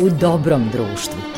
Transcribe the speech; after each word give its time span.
u 0.00 0.10
dobrom 0.10 0.68
društvu. 0.72 1.37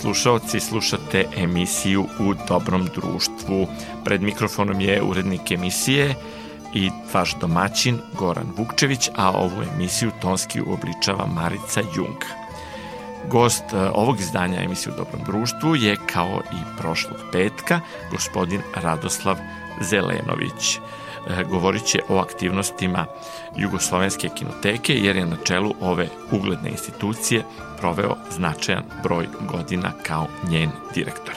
Slušaoci, 0.00 0.60
slušate 0.60 1.26
emisiju 1.36 2.06
U 2.18 2.34
dobrom 2.48 2.88
društvu. 2.94 3.66
Pred 4.04 4.22
mikrofonom 4.22 4.80
je 4.80 5.02
urednik 5.02 5.50
emisije 5.50 6.14
i 6.74 6.90
vaš 7.14 7.34
domaćin 7.40 7.98
Goran 8.18 8.52
Vukčević, 8.56 9.10
a 9.16 9.30
ovu 9.30 9.62
emisiju 9.74 10.10
tonski 10.20 10.60
uobličava 10.60 11.26
Marica 11.26 11.80
Jung. 11.96 12.16
Gost 13.28 13.64
e, 13.72 13.76
ovog 13.76 14.20
izdanja 14.20 14.62
emisije 14.62 14.92
U 14.92 14.96
dobrom 14.96 15.22
društvu 15.26 15.76
je 15.76 15.96
kao 16.06 16.40
i 16.52 16.78
prošlog 16.78 17.18
petka 17.32 17.80
gospodin 18.10 18.60
Radoslav 18.74 19.36
Zelenović. 19.80 20.76
E, 20.76 20.80
govorit 21.50 21.84
će 21.84 21.98
o 22.08 22.16
aktivnostima 22.16 23.06
Jugoslovenske 23.56 24.28
kinoteke 24.34 24.94
jer 24.94 25.16
je 25.16 25.26
na 25.26 25.36
čelu 25.44 25.74
ove 25.80 26.08
ugledne 26.32 26.70
institucije 26.70 27.42
proveo 27.80 28.16
značajan 28.30 28.84
broj 29.02 29.28
godina 29.52 29.92
kao 30.02 30.26
njen 30.50 30.70
direktor. 30.94 31.34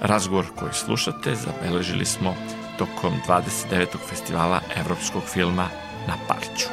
Razgovor 0.00 0.44
koji 0.56 0.72
slušate 0.72 1.34
zabeležili 1.34 2.04
smo 2.04 2.34
tokom 2.78 3.12
29. 3.28 3.86
festivala 4.08 4.60
evropskog 4.76 5.22
filma 5.22 5.68
na 6.08 6.14
Paliću. 6.28 6.68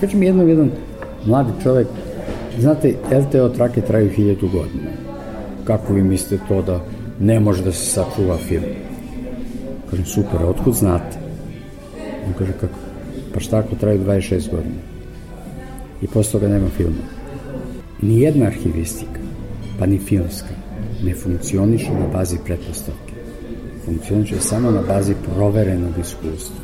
Kaže 0.00 0.16
mi 0.16 0.26
jednom 0.26 0.48
jedan 0.48 0.70
mladi 1.26 1.52
čovek, 1.62 1.88
znate, 2.60 2.94
LTO 3.10 3.48
trake 3.48 3.80
traju 3.80 4.10
hiljadu 4.10 4.48
godina. 4.48 4.90
Kako 5.64 5.92
vi 5.92 6.02
mislite 6.02 6.44
to 6.48 6.62
da 6.62 6.84
ne 7.20 7.40
može 7.40 7.64
da 7.64 7.72
se 7.72 7.86
sačuva 7.86 8.36
film? 8.36 8.64
Kažem, 9.90 10.06
super, 10.06 10.44
otkud 10.44 10.74
znate? 10.74 11.16
On 12.26 12.32
kaže, 12.38 12.52
kako? 12.52 12.78
Pa 13.34 13.40
šta 13.40 13.58
ako 13.58 13.76
traju 13.76 14.04
26 14.04 14.50
godina? 14.50 14.80
I 16.02 16.06
posle 16.06 16.32
toga 16.32 16.48
nema 16.48 16.68
filma. 16.68 17.04
Nijedna 18.02 18.46
arhivistika, 18.46 19.20
pa 19.78 19.86
ni 19.86 19.98
filmska, 19.98 20.54
ne 21.04 21.14
funkcioniše 21.14 21.90
na 21.90 22.06
bazi 22.12 22.36
pretpostavke. 22.46 23.12
Funkcioniše 23.84 24.40
samo 24.40 24.70
na 24.70 24.82
bazi 24.88 25.14
proverenog 25.24 25.92
iskustva. 26.00 26.56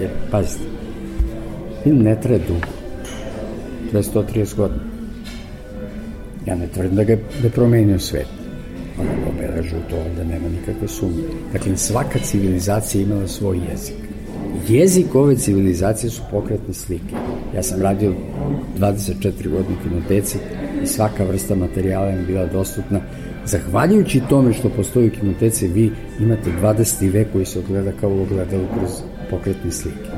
Jer, 0.00 0.10
pazite, 0.30 0.64
film 1.82 1.98
ne 1.98 2.20
traje 2.20 2.40
dugo. 2.48 2.66
Traje 3.90 4.02
130 4.02 4.56
godina. 4.56 4.97
Ja 6.48 6.54
ne 6.54 6.66
tvrdim 6.74 6.96
da 6.96 7.04
ga 7.04 7.12
je 7.12 7.50
promenio 7.54 7.98
svet 7.98 8.26
ona 9.00 9.10
ga 9.14 9.30
obeležu 9.30 9.76
to, 9.90 9.96
onda 9.96 10.24
nema 10.24 10.48
nikakve 10.48 10.88
sumnje. 10.88 11.22
Dakle, 11.52 11.76
svaka 11.76 12.18
civilizacija 12.18 13.02
imala 13.02 13.28
svoj 13.28 13.58
jezik. 13.70 13.94
Jezik 14.68 15.14
ove 15.14 15.36
civilizacije 15.36 16.10
su 16.10 16.22
pokretne 16.30 16.74
slike. 16.74 17.14
Ja 17.56 17.62
sam 17.62 17.82
radio 17.82 18.14
24 18.78 19.48
godine 19.50 19.76
kinoteci 19.82 20.38
i 20.82 20.86
svaka 20.86 21.24
vrsta 21.24 21.54
materijala 21.54 22.06
je 22.06 22.22
bila 22.26 22.46
dostupna. 22.46 23.00
Zahvaljujući 23.46 24.22
tome 24.28 24.52
što 24.52 24.68
postoji 24.68 25.08
u 25.08 25.20
kinoteci, 25.20 25.68
vi 25.68 25.90
imate 26.20 26.50
20. 26.62 27.12
vek 27.12 27.32
koji 27.32 27.44
se 27.44 27.58
ogleda 27.58 27.92
kao 28.00 28.10
u 28.10 28.26
kroz 28.26 28.90
pokretne 29.30 29.70
slike. 29.70 30.10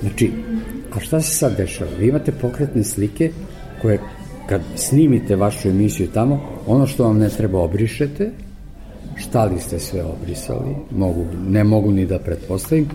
Znači, 0.00 0.30
a 0.92 1.00
šta 1.00 1.20
se 1.20 1.34
sad 1.34 1.56
dešava? 1.56 1.90
Vi 1.98 2.08
imate 2.08 2.32
pokretne 2.32 2.84
slike 2.84 3.30
koje 3.82 3.98
kad 4.48 4.60
snimite 4.74 5.36
vašu 5.36 5.68
emisiju 5.68 6.08
tamo, 6.14 6.40
ono 6.66 6.86
što 6.86 7.04
vam 7.04 7.18
ne 7.18 7.28
treba 7.28 7.58
obrišete, 7.58 8.30
šta 9.16 9.44
li 9.44 9.60
ste 9.60 9.78
sve 9.78 10.04
obrisali, 10.04 10.74
mogu, 10.90 11.24
ne 11.48 11.64
mogu 11.64 11.92
ni 11.92 12.06
da 12.06 12.18
pretpostavim, 12.18 12.88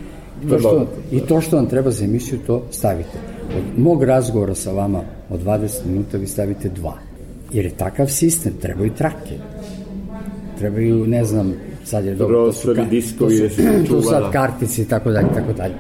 to 0.50 0.60
što, 0.60 0.88
i 1.12 1.20
to 1.20 1.42
što 1.42 1.56
vam 1.56 1.66
treba 1.66 1.92
za 1.92 2.06
emisiju, 2.06 2.40
to 2.48 2.64
stavite. 2.72 3.18
Od 3.58 3.84
mog 3.84 4.04
razgovora 4.04 4.56
sa 4.56 4.72
vama 4.72 5.02
od 5.30 5.44
20 5.44 5.86
minuta 5.86 6.18
vi 6.18 6.28
stavite 6.28 6.70
dva. 6.70 6.98
Jer 7.52 7.66
je 7.66 7.72
takav 7.72 8.08
sistem, 8.08 8.54
trebaju 8.62 8.92
trake. 8.98 9.38
Trebaju, 10.58 11.08
ne 11.08 11.26
znam, 11.26 11.54
sad 11.84 12.06
je 12.06 12.16
dobro, 12.16 12.46
to 12.46 12.54
su, 12.54 12.74
ka, 12.76 12.84
diskovi, 12.84 13.40
to 13.40 13.50
su, 13.50 13.62
to 13.88 14.02
su 14.02 14.10
sad 14.14 14.32
kartice 14.32 14.82
i 14.82 14.86
tako 14.86 15.12
dalje, 15.12 15.28
tako 15.34 15.54
dalje. 15.54 15.74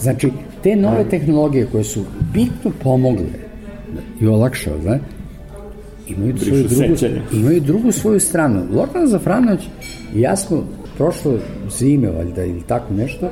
Znači, 0.00 0.30
te 0.62 0.76
nove 0.76 1.08
tehnologije 1.08 1.68
koje 1.72 1.84
su 1.84 2.04
bitno 2.32 2.70
pomogle 2.82 3.46
i 4.20 4.26
olakšale, 4.26 4.80
znači, 4.82 5.04
imaju 6.08 6.38
svoju 6.38 6.64
drugu, 6.68 6.94
imaju 7.32 7.60
drugu 7.60 7.92
svoju 7.92 8.20
stranu. 8.20 8.66
Lordan 8.72 9.06
Zafranović 9.06 9.60
i 10.14 10.20
ja 10.20 10.36
smo 10.36 10.64
prošlo 10.96 11.38
zime, 11.78 12.10
valjda, 12.10 12.44
ili 12.44 12.62
tako 12.66 12.94
nešto, 12.94 13.30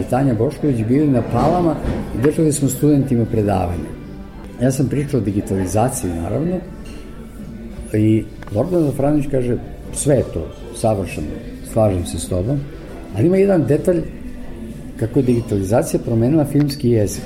i 0.00 0.10
Tanja 0.10 0.34
Bošković 0.34 0.76
bili 0.88 1.08
na 1.08 1.22
palama 1.32 1.76
i 2.18 2.22
držali 2.22 2.52
smo 2.52 2.68
studentima 2.68 3.24
predavanje. 3.24 3.88
Ja 4.62 4.70
sam 4.70 4.88
pričao 4.88 5.20
o 5.20 5.22
digitalizaciji, 5.22 6.10
naravno, 6.10 6.56
i 7.92 8.24
Lordan 8.54 8.82
Zafranović 8.82 9.26
kaže, 9.30 9.56
sve 9.92 10.16
je 10.16 10.24
to 10.34 10.46
savršeno, 10.74 11.26
slažem 11.72 12.06
se 12.06 12.18
s 12.18 12.28
tobom, 12.28 12.58
ali 13.16 13.26
ima 13.26 13.36
jedan 13.36 13.66
detalj 13.66 14.02
kako 14.96 15.18
je 15.18 15.22
digitalizacija 15.22 16.00
promenila 16.00 16.44
filmski 16.44 16.90
jezik. 16.90 17.22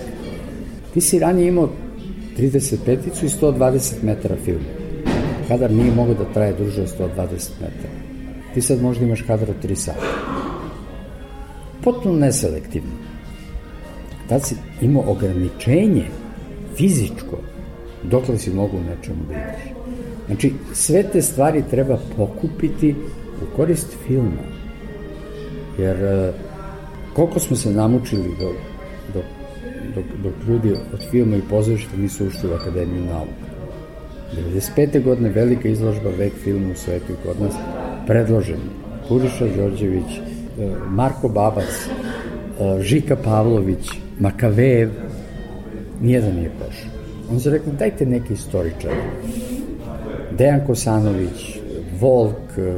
Ti 0.94 1.00
si 1.00 1.18
ranije 1.18 1.48
imao 1.48 1.68
35-icu 2.38 3.26
i 3.26 3.28
120 3.28 3.92
metara 4.02 4.36
filma 4.44 4.87
kadar 5.48 5.70
nije 5.70 5.94
mogao 5.94 6.14
da 6.14 6.32
traje 6.34 6.52
duže 6.52 6.82
od 6.82 6.88
120 6.98 7.50
metara. 7.60 7.94
Ti 8.54 8.62
sad 8.62 8.82
možda 8.82 9.04
imaš 9.04 9.22
kadar 9.22 9.50
od 9.50 9.56
3 9.64 9.74
sata. 9.74 10.06
Potpuno 11.84 12.18
neselektivno. 12.18 12.92
Tad 14.28 14.46
si 14.46 14.56
imao 14.80 15.04
ograničenje 15.06 16.04
fizičko 16.76 17.38
dokle 18.02 18.38
si 18.38 18.50
mogu 18.50 18.78
nečemu 18.78 19.24
da 19.28 19.34
ideš. 19.34 19.78
Znači, 20.26 20.52
sve 20.72 21.02
te 21.02 21.22
stvari 21.22 21.64
treba 21.70 21.98
pokupiti 22.16 22.94
u 23.42 23.56
korist 23.56 23.96
filma. 24.06 24.44
Jer 25.78 26.04
e, 26.04 26.32
koliko 27.14 27.40
smo 27.40 27.56
se 27.56 27.72
namučili 27.72 28.28
dok, 28.40 28.56
dok, 29.14 29.24
dok, 29.94 30.04
dok 30.22 30.48
ljudi 30.48 30.72
od 30.72 31.10
filma 31.10 31.36
i 31.36 31.48
pozorišta 31.50 31.96
nisu 31.96 32.26
ušli 32.26 32.50
u 32.50 32.54
Akademiju 32.54 33.04
nauka. 33.04 33.47
95. 34.36 35.02
godine 35.04 35.28
velika 35.28 35.68
izložba 35.68 36.10
Vek 36.18 36.32
filmu 36.44 36.72
u 36.72 36.76
svetu 36.76 37.12
i 37.12 37.26
kod 37.26 37.40
nas 37.42 37.54
predložen. 38.06 38.60
Puriša 39.08 39.46
Đorđević, 39.56 40.18
e, 40.18 40.20
Marko 40.88 41.28
Babac, 41.28 41.64
e, 41.64 42.82
Žika 42.82 43.16
Pavlović, 43.16 43.88
Makavev, 44.18 44.90
nijedan 46.00 46.34
nije 46.34 46.50
prošao. 46.58 46.90
On 47.30 47.40
se 47.40 47.50
rekao, 47.50 47.72
dajte 47.72 48.06
neki 48.06 48.32
istoričar. 48.32 48.92
Dejan 50.38 50.66
Kosanović, 50.66 51.58
Volk, 52.00 52.58
e, 52.58 52.72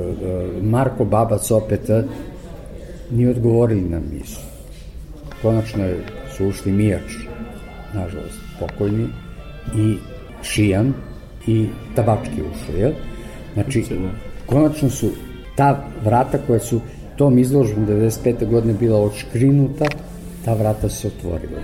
Marko 0.62 1.04
Babac 1.04 1.50
opet, 1.50 1.90
nije 3.10 3.30
odgovorili 3.30 3.80
nam 3.80 4.02
nisu. 4.12 4.40
Konačno 5.42 5.84
su 6.36 6.46
ušli 6.46 6.72
Mijač, 6.72 7.12
nažalost, 7.94 8.38
pokojni, 8.60 9.06
i 9.76 9.96
Šijan, 10.42 10.94
i 11.46 11.66
tabački 11.94 12.42
ušao, 12.42 12.76
jel? 12.76 12.92
Znači, 13.54 13.84
konačno 14.46 14.90
su 14.90 15.10
ta 15.56 15.84
vrata 16.04 16.38
koja 16.46 16.60
su 16.60 16.80
tom 17.16 17.38
izložbom 17.38 17.86
95. 17.86 18.50
godine 18.50 18.74
bila 18.74 19.00
odškrinuta, 19.00 19.84
ta 20.44 20.54
vrata 20.54 20.88
se 20.88 21.08
otvorila. 21.08 21.60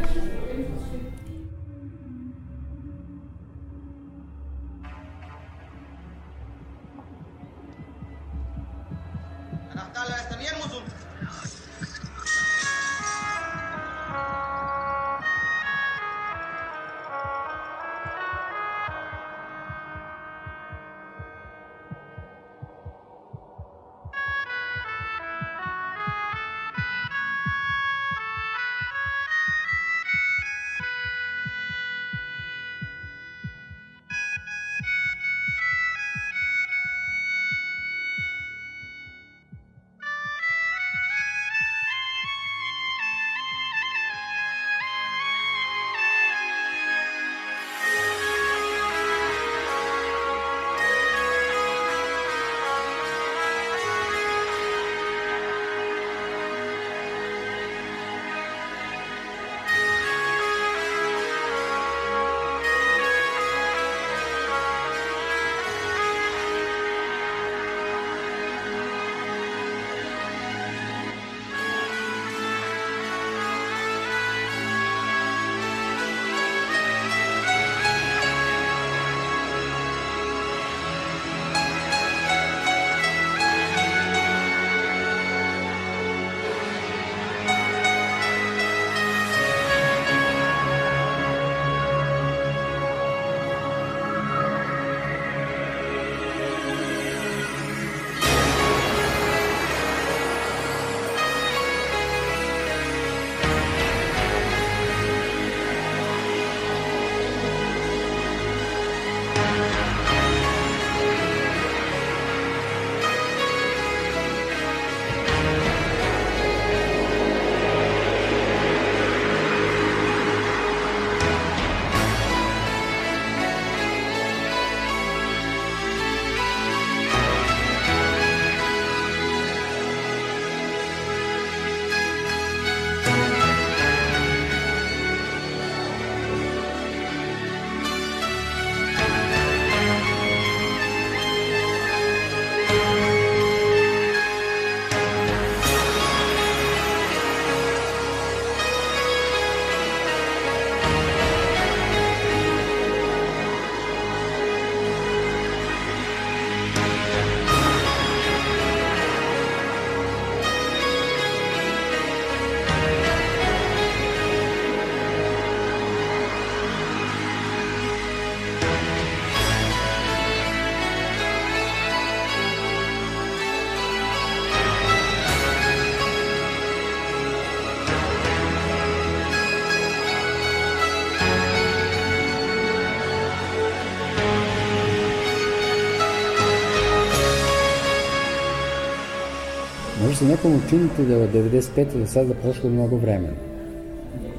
Se 190.17 190.25
nekom 190.25 190.53
učiniti 190.67 191.05
da 191.05 191.15
je 191.15 191.23
od 191.23 191.31
95. 191.35 191.99
do 191.99 192.07
sada 192.07 192.35
prošlo 192.35 192.71
mnogo 192.71 192.97
vremena. 192.97 193.37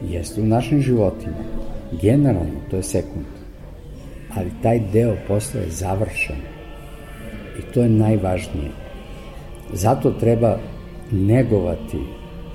Jeste 0.10 0.42
u 0.42 0.46
našim 0.46 0.82
životima. 0.82 1.38
Generalno, 2.02 2.60
to 2.70 2.76
je 2.76 2.84
sekund. 2.84 3.26
Ali 4.36 4.52
taj 4.64 4.80
deo 4.94 5.16
posla 5.28 5.60
je 5.62 5.70
završen. 5.70 6.36
I 7.60 7.74
to 7.74 7.82
je 7.82 7.90
najvažnije. 7.90 8.72
Zato 9.74 10.12
treba 10.12 10.58
negovati 11.12 12.00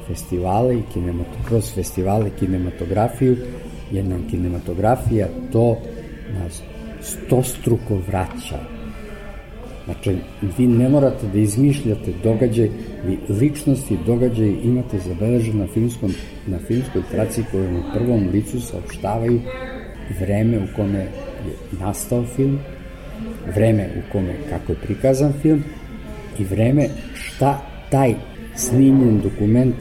festivale 0.08 0.76
i 0.76 0.82
kroz 1.48 1.74
festivale 1.74 2.30
kinematografiju, 2.38 3.36
jer 3.90 4.04
nam 4.04 4.26
kinematografija 4.30 5.28
to 5.52 5.78
nas 6.38 6.62
stostruko 7.00 7.98
vraća. 8.06 8.71
Znači, 9.84 10.16
vi 10.58 10.66
ne 10.66 10.88
morate 10.88 11.26
da 11.32 11.38
izmišljate 11.38 12.12
događaj, 12.22 12.68
vi 13.06 13.18
ličnosti 13.28 13.98
događaj 14.06 14.48
imate 14.64 14.98
zabeleženo 14.98 15.58
na, 15.58 15.66
filmskom, 15.66 16.14
na 16.46 16.58
filmskoj 16.58 17.02
traci 17.10 17.44
koje 17.50 17.78
u 17.78 17.82
prvom 17.94 18.28
licu 18.32 18.60
saopštavaju 18.60 19.40
vreme 20.20 20.58
u 20.58 20.76
kome 20.76 20.98
je 20.98 21.08
nastao 21.80 22.24
film, 22.36 22.58
vreme 23.54 23.88
u 23.96 24.12
kome 24.12 24.34
kako 24.50 24.72
je 24.72 24.78
prikazan 24.82 25.32
film 25.42 25.64
i 26.38 26.44
vreme 26.44 26.88
šta 27.14 27.62
taj 27.90 28.14
snimljen 28.56 29.20
dokument 29.20 29.74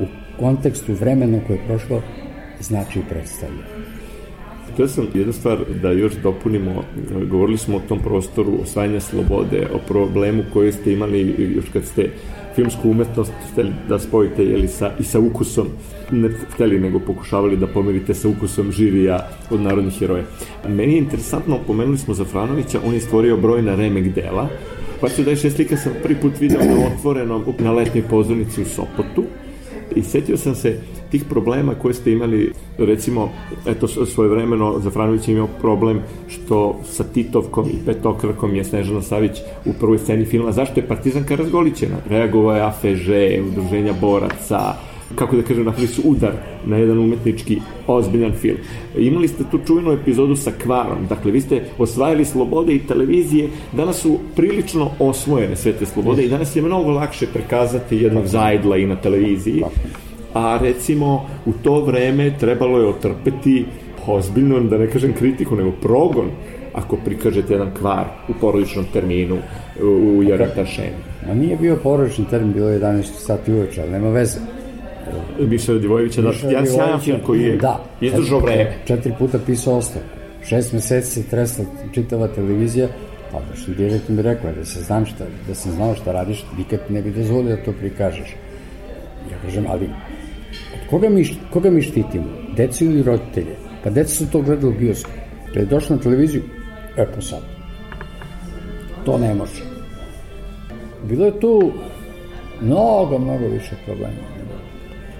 u 0.00 0.04
kontekstu 0.40 0.92
vremena 0.92 1.40
koje 1.46 1.56
je 1.56 1.66
prošlo 1.66 2.02
znači 2.60 3.00
predstavlja. 3.10 3.73
Htio 4.74 4.88
sam 4.88 5.06
jednu 5.14 5.32
stvar 5.32 5.58
da 5.82 5.90
još 5.90 6.12
dopunimo, 6.22 6.84
govorili 7.30 7.58
smo 7.58 7.76
o 7.76 7.80
tom 7.88 7.98
prostoru 7.98 8.52
osvajanja 8.62 9.00
slobode, 9.00 9.68
o 9.74 9.78
problemu 9.88 10.42
koji 10.52 10.72
ste 10.72 10.92
imali 10.92 11.34
još 11.56 11.64
kad 11.72 11.84
ste 11.84 12.10
filmsku 12.54 12.90
umetnost 12.90 13.32
hteli 13.52 13.72
da 13.88 13.98
spojite 13.98 14.44
jeli, 14.44 14.68
sa, 14.68 14.90
i 15.00 15.04
sa 15.04 15.18
ukusom, 15.20 15.66
ne 16.10 16.30
hteli 16.54 16.80
nego 16.80 16.98
pokušavali 16.98 17.56
da 17.56 17.66
pomerite 17.66 18.14
sa 18.14 18.28
ukusom 18.28 18.72
žirija 18.72 19.28
od 19.50 19.60
narodnih 19.60 19.98
heroja. 19.98 20.24
Meni 20.68 20.92
je 20.92 20.98
interesantno, 20.98 21.58
pomenuli 21.66 21.98
smo 21.98 22.14
Zafranovića, 22.14 22.80
on 22.86 22.94
je 22.94 23.00
stvorio 23.00 23.36
brojna 23.36 23.74
remek 23.74 24.14
dela, 24.14 24.48
pa 25.00 25.08
ću 25.08 25.22
da 25.22 25.30
je 25.30 25.36
slika 25.36 25.76
sam 25.76 25.92
prvi 26.02 26.14
put 26.20 26.32
video 26.40 26.64
na 26.64 26.86
otvorenom 26.94 27.44
na 27.58 27.72
letnoj 27.72 28.04
pozornici 28.10 28.62
u 28.62 28.64
Sopotu 28.64 29.24
i 29.96 30.02
setio 30.02 30.36
sam 30.36 30.54
se 30.54 30.78
tih 31.14 31.24
problema 31.30 31.74
koje 31.74 31.94
ste 31.94 32.12
imali, 32.12 32.52
recimo, 32.78 33.30
eto, 33.66 33.88
svojevremeno 33.88 34.80
Zafranović 34.80 35.28
imao 35.28 35.48
problem 35.60 36.00
što 36.28 36.80
sa 36.84 37.04
Titovkom 37.04 37.68
i 37.68 37.84
Petokrakom 37.86 38.54
je 38.54 38.64
Snežana 38.64 39.02
Savić 39.02 39.38
u 39.64 39.72
prvoj 39.80 39.98
sceni 39.98 40.24
filma. 40.24 40.52
Zašto 40.52 40.80
je 40.80 40.88
Partizanka 40.88 41.36
razgolićena? 41.36 41.96
Reagovao 42.08 42.56
je 42.56 42.62
AFŽ, 42.62 43.06
udruženja 43.48 43.94
boraca, 44.00 44.74
kako 45.14 45.36
da 45.36 45.42
kažem, 45.42 45.64
napravili 45.64 45.92
su 45.92 46.02
udar 46.04 46.32
na 46.66 46.76
jedan 46.76 46.98
umetnički 46.98 47.60
ozbiljan 47.86 48.32
film. 48.32 48.58
Imali 48.98 49.28
ste 49.28 49.44
tu 49.50 49.58
čujnu 49.66 49.92
epizodu 49.92 50.36
sa 50.36 50.50
Kvarom, 50.62 51.06
dakle 51.08 51.32
vi 51.32 51.40
ste 51.40 51.64
osvajali 51.78 52.24
slobode 52.24 52.74
i 52.74 52.86
televizije, 52.86 53.48
danas 53.72 54.02
su 54.02 54.18
prilično 54.36 54.90
osvojene 54.98 55.56
sve 55.56 55.72
te 55.72 55.86
slobode 55.86 56.24
i 56.24 56.28
danas 56.28 56.56
je 56.56 56.62
mnogo 56.62 56.90
lakše 56.90 57.26
prekazati 57.26 57.96
jednog 57.96 58.26
zajdla 58.26 58.76
i 58.76 58.86
na 58.86 58.96
televiziji 58.96 59.62
a 60.34 60.58
recimo 60.62 61.26
u 61.46 61.52
to 61.52 61.80
vreme 61.84 62.32
trebalo 62.40 62.78
je 62.78 62.86
otrpeti 62.86 63.66
ozbiljno, 64.06 64.60
da 64.60 64.78
ne 64.78 64.86
kažem 64.90 65.12
kritiku, 65.12 65.56
nego 65.56 65.72
progon 65.82 66.30
ako 66.72 66.96
prikažete 66.96 67.52
jedan 67.52 67.70
kvar 67.78 68.04
u 68.28 68.32
porodičnom 68.40 68.84
terminu 68.92 69.38
u 69.82 70.22
Jarata 70.22 70.66
Šeni. 70.66 70.96
A 71.30 71.34
nije 71.34 71.56
bio 71.56 71.76
porodični 71.76 72.24
termin, 72.30 72.52
bilo 72.52 72.68
je 72.68 72.80
11 72.80 73.02
sati 73.02 73.52
uveče, 73.52 73.82
ali 73.82 73.90
nema 73.90 74.08
veze. 74.08 74.38
Miša 75.40 75.74
Divojevića, 75.74 76.22
da, 76.22 76.30
jedan 76.48 76.66
sjajan 76.66 77.00
film 77.00 77.18
koji 77.26 77.42
je 77.42 77.56
da, 77.56 77.84
izdržao 78.00 78.38
vreme. 78.38 78.72
Četiri 78.84 79.12
puta 79.18 79.38
pisao 79.46 79.76
ostavku. 79.76 80.08
Šest 80.44 80.72
meseci 80.72 81.10
se 81.10 81.28
tresla 81.28 81.64
čitava 81.92 82.28
televizija, 82.28 82.88
pa 83.32 83.40
što 83.56 83.72
direktno 83.72 84.14
mi 84.14 84.22
rekao 84.22 84.52
da 84.52 84.64
se 84.64 84.80
znam 84.82 85.06
šta, 85.06 85.24
da 85.48 85.54
sam 85.54 85.72
znao 85.72 85.94
šta 85.94 86.12
radiš, 86.12 86.44
nikad 86.58 86.80
ne 86.88 87.02
bi 87.02 87.10
dozvolio 87.10 87.56
da 87.56 87.62
to 87.62 87.72
prikažeš. 87.72 88.36
Ja 89.30 89.36
kažem, 89.44 89.64
ali 89.68 89.88
Koga 90.94 91.08
mi, 91.08 91.24
koga 91.52 91.70
mi 91.70 91.82
štitimo? 91.82 92.24
Decu 92.56 92.84
ili 92.84 93.02
roditelje? 93.02 93.56
Pa 93.84 93.90
deca 93.90 94.14
su 94.14 94.30
to 94.30 94.42
gledali 94.42 94.74
u 94.74 94.78
bioskopu. 94.78 95.16
Kad 95.46 95.62
je 95.62 95.66
došla 95.66 95.96
na 95.96 96.02
televiziju, 96.02 96.42
e 96.96 97.06
pa 97.14 97.20
sad. 97.20 97.40
To 99.04 99.18
ne 99.18 99.34
može. 99.34 99.62
Bilo 101.08 101.26
je 101.26 101.40
tu 101.40 101.72
mnogo, 102.62 103.18
mnogo 103.18 103.46
više 103.46 103.76
problema. 103.84 104.14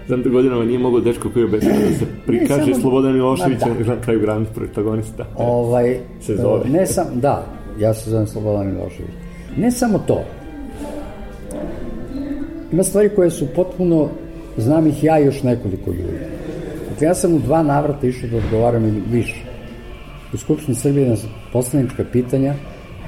Znam 0.07 0.23
da 0.23 0.29
godinama 0.29 0.65
nije 0.65 0.79
mogo 0.79 1.01
dečko 1.01 1.31
koji 1.31 1.45
obeća 1.45 1.69
da 1.69 1.99
se 1.99 2.07
prikaže 2.27 2.73
samo, 2.73 2.81
Slobodan 2.81 3.13
Milošević 3.13 3.59
da. 3.59 3.95
na 3.95 4.01
kraju 4.01 4.21
glavnih 4.21 4.49
protagonista. 4.55 5.27
Ovaj, 5.37 5.99
se 6.21 6.37
zove. 6.37 6.71
Ne 6.71 6.87
sam, 6.87 7.07
da, 7.15 7.47
ja 7.79 7.95
se 7.95 8.11
zovem 8.11 8.27
Slobodan 8.27 8.67
Milošević. 8.67 9.15
Ne 9.57 9.71
samo 9.71 9.99
to. 9.99 10.25
Ima 12.73 12.83
stvari 12.83 13.09
koje 13.17 13.31
su 13.31 13.47
potpuno 13.57 14.09
znam 14.57 14.87
ih 14.87 15.05
ja 15.05 15.21
i 15.21 15.25
još 15.25 15.43
nekoliko 15.43 15.91
ljudi. 15.91 16.19
Dakle, 16.91 17.07
ja 17.07 17.15
sam 17.15 17.35
u 17.35 17.39
dva 17.39 17.63
navrata 17.63 18.07
išao 18.07 18.29
da 18.29 18.37
odgovaram 18.37 18.85
ili 18.85 19.03
više. 19.11 19.45
U 20.33 20.37
Skupštini 20.37 20.75
Srbije 20.75 21.09
na 21.09 21.17
poslanička 21.53 22.05
pitanja 22.13 22.55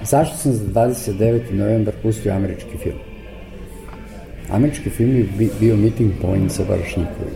zašto 0.05 0.37
sam 0.37 0.53
za 0.53 0.65
29. 0.65 1.53
novembar 1.53 1.95
pustio 2.03 2.33
američki 2.33 2.79
film. 2.83 2.99
Američki 4.51 4.91
film 4.91 5.17
je 5.17 5.51
bio 5.61 5.77
meeting 5.77 6.13
point 6.23 6.53
sa 6.53 6.63
Barašnjikovim. 6.69 7.35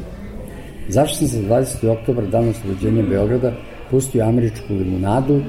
Zašto 0.88 1.16
sam 1.16 1.26
za 1.26 1.42
20. 1.42 1.98
oktober, 1.98 2.26
dan 2.26 2.48
oslobođenja 2.48 3.02
Beograda, 3.02 3.52
pustio 3.90 4.24
američku 4.24 4.74
limunadu 4.74 5.42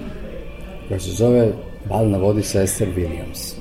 koja 0.88 1.00
se 1.00 1.12
zove 1.12 1.51
Bal 1.89 2.10
na 2.10 2.18
vodi 2.18 2.44
sa 2.44 2.62
Esther 2.62 2.88
Williams. 2.96 3.56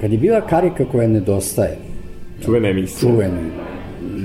Kad 0.00 0.12
je 0.12 0.18
bila 0.18 0.40
karika 0.40 0.84
koja 0.84 1.08
nedostaje, 1.08 1.76
Čuvena 2.44 2.68
emisija. 2.68 3.00
Čuveni. 3.00 3.50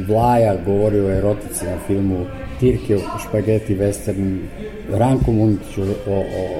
Vlaja 0.07 0.55
govori 0.65 0.99
o 0.99 1.11
erotici 1.11 1.65
na 1.65 1.77
filmu, 1.87 2.25
Tirke 2.59 2.95
o 2.95 3.19
špageti 3.27 3.75
western, 3.75 4.37
Ranko 4.91 5.31
Munić 5.31 5.77
o, 5.77 5.81
o, 6.11 6.19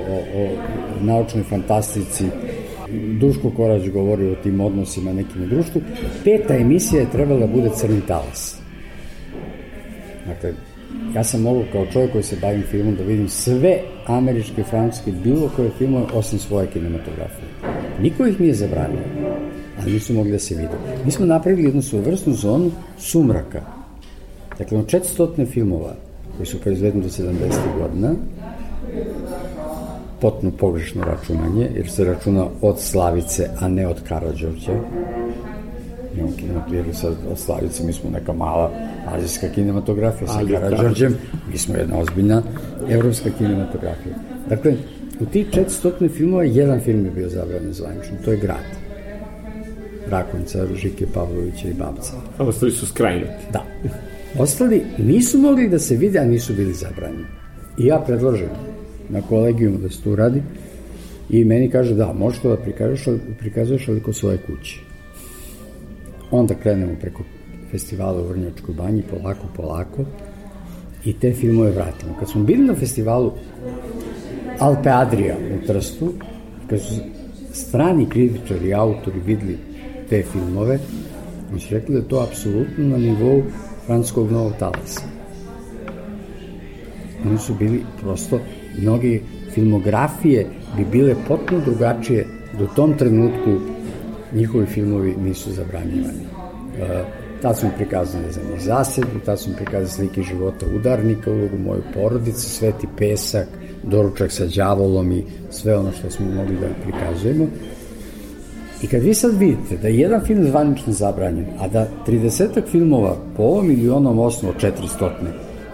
o, 0.10 0.44
o 0.44 0.50
naučnoj 1.02 1.44
fantastici, 1.44 2.26
Duško 3.20 3.50
Korać 3.50 3.90
govori 3.90 4.26
o 4.26 4.36
tim 4.36 4.62
odnosima 4.62 5.14
nekim 5.14 5.44
u 5.44 5.48
društvu. 5.48 5.82
Peta 6.24 6.56
emisija 6.56 7.02
je 7.02 7.12
trebala 7.12 7.40
da 7.40 7.48
bude 7.48 7.70
Crni 7.76 8.02
talas. 8.08 8.60
Dakle, 10.28 10.54
ja 11.16 11.24
sam 11.24 11.42
mogu 11.42 11.64
kao 11.72 11.86
čovjek 11.86 12.12
koji 12.12 12.24
se 12.24 12.38
bavim 12.42 12.64
filmom 12.72 12.96
da 12.96 13.04
vidim 13.04 13.30
sve 13.30 13.80
američke, 14.08 14.64
francuske, 14.64 15.12
bilo 15.24 15.50
koje 15.56 15.70
filmove 15.78 16.06
osim 16.14 16.40
svoje 16.40 16.68
kinematografije. 16.68 17.48
Niko 18.02 18.26
ih 18.26 18.40
nije 18.40 18.54
zabranio 18.54 19.17
ali 19.82 19.92
nisu 19.92 20.14
mogli 20.14 20.32
da 20.32 20.40
se 20.40 20.56
vide. 20.56 20.78
Mi 21.06 21.12
smo 21.12 21.26
napravili 21.26 21.64
jednu 21.64 21.82
svojvrstnu 21.82 22.34
zonu 22.34 22.72
sumraka. 22.98 23.62
Dakle, 24.58 24.78
od 24.78 24.86
400 24.86 25.46
filmova 25.46 25.94
koji 26.38 26.48
su 26.48 26.60
proizvedeni 26.62 27.04
do 27.04 27.10
70. 27.10 27.34
godina, 27.80 28.14
potpuno 30.22 30.52
pogrešno 30.52 31.04
računanje, 31.04 31.70
jer 31.76 31.90
se 31.90 32.04
računa 32.04 32.46
od 32.62 32.80
Slavice, 32.80 33.50
a 33.60 33.68
ne 33.68 33.88
od 33.88 33.98
Karadžorđa. 34.08 34.72
Imamo 36.16 36.32
kinematografiju 36.38 36.94
sad 36.94 37.14
od 37.32 37.40
Slavice, 37.40 37.84
mi 37.84 37.94
smo 37.94 38.10
neka 38.10 38.34
mala 38.34 38.72
azijska 39.08 39.48
kinematografija 39.48 40.28
sa 40.28 40.40
Karadžorđem, 40.52 41.16
mi 41.52 41.58
smo 41.58 41.76
jedna 41.76 42.00
ozbiljna 42.00 42.42
evropska 42.90 43.30
kinematografija. 43.38 44.16
Dakle, 44.50 44.74
u 45.20 45.26
tih 45.26 45.48
400 45.52 46.10
filmova 46.10 46.44
jedan 46.44 46.80
film 46.80 47.06
je 47.06 47.12
bio 47.12 47.30
zabranjen 47.30 47.74
zvanično, 47.74 48.18
to 48.26 48.32
je 48.32 48.38
Grad. 48.38 48.87
Rakonca, 50.10 50.68
Žike 50.76 51.06
Pavlovića 51.14 51.68
i 51.68 51.74
Babca. 51.74 52.14
A 52.38 52.44
ostali 52.44 52.72
su 52.72 52.86
skrajnuti. 52.86 53.32
Da. 53.54 53.64
Ostali 54.40 54.84
nisu 54.98 55.38
mogli 55.38 55.70
da 55.70 55.80
se 55.80 55.96
vide, 55.96 56.20
a 56.20 56.26
nisu 56.26 56.54
bili 56.54 56.74
zabranjeni. 56.74 57.26
I 57.78 57.86
ja 57.86 58.00
predložem 58.08 58.50
na 59.10 59.22
kolegijumu 59.22 59.78
da 59.78 59.90
se 59.90 60.02
to 60.04 60.12
uradi 60.12 60.42
i 61.30 61.46
meni 61.46 61.70
kaže 61.70 61.96
da, 61.96 62.14
možeš 62.14 62.42
to 62.42 62.50
da 62.50 62.58
prikažeš, 62.58 63.06
prikazuješ 63.40 63.88
ali 63.88 64.00
kod 64.00 64.16
svoje 64.16 64.38
kuće. 64.38 64.80
Onda 66.32 66.56
krenemo 66.56 66.96
preko 67.02 67.24
festivala 67.72 68.22
u 68.22 68.28
Vrnjačkoj 68.28 68.76
banji, 68.76 69.04
polako, 69.10 69.48
polako, 69.56 70.06
i 71.06 71.14
te 71.14 71.34
filmove 71.34 71.72
vratimo. 71.72 72.16
Kad 72.20 72.30
smo 72.30 72.44
bili 72.44 72.64
na 72.64 72.76
festivalu 72.76 73.32
Alpe 74.60 74.90
Adria 74.90 75.36
u 75.56 75.68
Trstu, 75.68 76.14
kad 76.70 76.82
su 76.82 76.94
strani 77.52 78.10
kritičari 78.10 78.68
i 78.68 78.74
autori 78.74 79.20
videli 79.26 79.58
te 80.10 80.24
filmove, 80.24 80.80
mi 81.54 81.60
su 81.60 81.74
rekli 81.74 81.94
da 81.94 82.00
je 82.00 82.08
to 82.08 82.20
apsolutno 82.20 82.88
na 82.88 82.98
nivou 82.98 83.44
francuskog 83.86 84.32
novog 84.32 84.54
talasa. 84.60 85.02
Oni 87.26 87.38
su 87.38 87.54
bili 87.54 87.84
prosto, 88.02 88.40
mnogi 88.82 89.22
filmografije 89.54 90.48
bi 90.78 90.86
bile 90.86 91.16
potpuno 91.28 91.62
drugačije 91.66 92.28
do 92.60 92.68
tom 92.76 92.98
trenutku 92.98 93.60
njihovi 94.34 94.66
filmovi 94.66 95.16
nisu 95.24 95.52
zabranjivani. 95.52 96.24
E, 96.80 97.04
tad 97.42 97.60
su 97.60 97.66
mi 97.66 97.72
prikazani, 97.76 98.26
ne 98.26 98.32
znam, 98.32 98.46
i 98.58 98.60
zasedbu, 98.60 99.20
tad 99.26 99.40
su 99.40 99.50
mi 99.50 99.56
prikazani 99.56 99.88
slike 99.88 100.22
života 100.22 100.66
udarnika, 100.76 101.32
ulogu 101.32 101.58
moju 101.58 101.82
porodice, 101.94 102.50
Sveti 102.50 102.88
pesak, 102.98 103.48
doručak 103.84 104.32
sa 104.32 104.46
đavolom 104.46 105.12
i 105.12 105.24
sve 105.50 105.78
ono 105.78 105.92
što 105.92 106.10
smo 106.10 106.26
mogli 106.26 106.56
da 106.56 106.68
prikazujemo. 106.84 107.48
I 108.84 108.88
kad 108.88 109.04
vi 109.04 109.14
sad 109.14 109.38
vidite 109.38 109.78
da 109.82 109.88
je 109.88 110.00
jedan 110.00 110.22
film 110.26 110.44
zvanično 110.44 110.94
zabranjen, 110.94 111.46
a 111.60 111.68
da 111.68 111.88
30 112.08 112.48
filmova 112.72 113.16
po 113.38 113.44
ovom 113.44 113.72
ili 113.72 113.90
onom 113.90 114.20
osnovu 114.20 114.54
400 114.62 115.10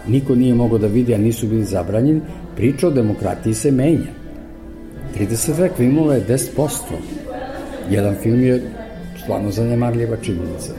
niko 0.08 0.36
nije 0.36 0.56
mogao 0.56 0.78
da 0.78 0.88
vidi, 0.88 1.16
a 1.16 1.18
nisu 1.18 1.48
bili 1.48 1.66
zabranjeni, 1.66 2.22
priča 2.56 2.88
o 2.88 2.92
demokratiji 2.92 3.54
se 3.54 3.72
menja. 3.72 4.12
30 5.20 5.70
filmova 5.78 6.16
je 6.16 6.26
10%. 6.28 6.70
Jedan 7.90 8.16
film 8.16 8.44
je 8.44 8.62
stvarno 9.24 9.52
zanemarljiva 9.52 10.18
činjenica. 10.22 10.74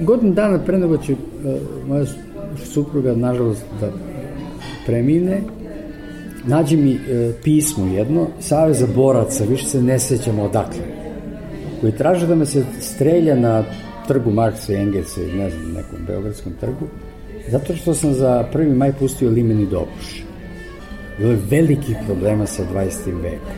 Godin 0.00 0.34
dana 0.34 0.58
pre 0.58 0.78
nego 0.78 0.96
će 0.96 1.12
uh, 1.12 1.18
moja 1.88 2.04
supruga, 2.64 3.14
nažalost, 3.14 3.64
da 3.80 3.90
premine, 4.86 5.40
nađi 6.44 6.76
mi 6.76 6.94
uh, 6.94 7.34
pismo 7.44 7.86
jedno, 7.86 8.26
Saveza 8.40 8.86
boraca, 8.94 9.44
više 9.44 9.64
se 9.64 9.82
ne 9.82 9.98
sećamo 9.98 10.42
odakle, 10.42 10.80
koji 11.82 11.92
traže 11.92 12.26
da 12.26 12.34
me 12.34 12.46
se 12.46 12.64
strelja 12.80 13.34
na 13.36 13.64
trgu 14.08 14.30
Marksa 14.30 14.72
i 14.72 14.76
Engelsa, 14.76 15.20
ne 15.20 15.50
znam, 15.50 15.72
nekom 15.72 15.98
beogradskom 16.06 16.52
trgu, 16.60 16.86
zato 17.50 17.76
što 17.76 17.94
sam 17.94 18.14
za 18.14 18.48
prvi 18.52 18.74
maj 18.74 18.92
pustio 18.92 19.30
limeni 19.30 19.66
dokuš. 19.66 20.22
Bilo 21.18 21.30
je 21.30 21.38
velikih 21.50 21.96
problema 22.06 22.46
sa 22.46 22.62
20. 22.74 23.22
vekom. 23.22 23.56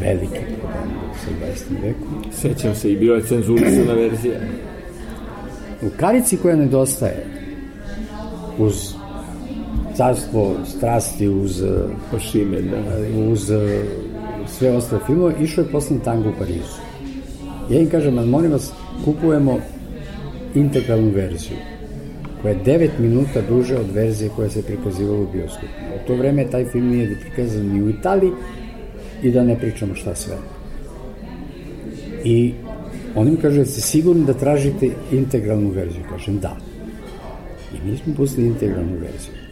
Veliki 0.00 0.40
problema 0.58 1.14
sa 1.24 1.30
20. 1.76 1.82
vekom. 1.82 2.32
Sećam 2.32 2.74
se 2.74 2.92
i 2.92 2.96
bila 2.96 3.16
je 3.16 3.22
cenzurisana 3.22 3.92
verzija. 3.92 4.40
U 5.82 5.86
karici 5.96 6.36
koja 6.36 6.56
nedostaje, 6.56 7.26
uz 8.58 8.94
carstvo 9.96 10.56
strasti, 10.66 11.28
uz, 11.28 11.62
Pašime, 12.10 12.60
da. 12.60 12.78
uz 13.32 13.50
sve 14.58 14.70
ostale 14.76 15.02
filmove, 15.06 15.34
išao 15.40 15.64
je 15.64 15.72
posle 15.72 15.96
tango 16.04 16.28
u 16.28 16.38
Parizu. 16.38 16.80
Ja 17.70 17.80
im 17.80 17.90
kažem, 17.90 18.18
ali 18.18 18.28
molim 18.28 18.52
vas, 18.52 18.72
kupujemo 19.04 19.58
integralnu 20.54 21.10
verziju 21.10 21.56
koja 22.42 22.52
je 22.52 22.64
9 22.64 22.88
minuta 22.98 23.40
duže 23.48 23.76
od 23.76 23.90
verzije 23.94 24.30
koja 24.36 24.48
se 24.48 24.62
prikazivala 24.62 25.20
u 25.20 25.32
bioskopu. 25.32 25.66
U 25.94 26.06
to 26.06 26.14
vreme 26.14 26.50
taj 26.50 26.64
film 26.64 26.88
nije 26.88 27.16
prikazan 27.20 27.66
ni 27.66 27.82
u 27.82 27.90
Italiji 27.90 28.32
i 29.22 29.30
da 29.30 29.44
ne 29.44 29.58
pričamo 29.58 29.94
šta 29.94 30.14
sve. 30.14 30.36
I 32.24 32.52
oni 33.14 33.30
mi 33.30 33.36
kažu, 33.36 33.64
ste 33.64 33.80
sigurni 33.80 34.24
da 34.24 34.34
tražite 34.34 34.90
integralnu 35.12 35.70
verziju? 35.70 36.04
Kažem, 36.10 36.38
da. 36.38 36.56
I 37.74 37.90
mi 37.90 37.96
smo 37.96 38.14
pustili 38.14 38.46
integralnu 38.46 38.92
verziju. 38.92 39.49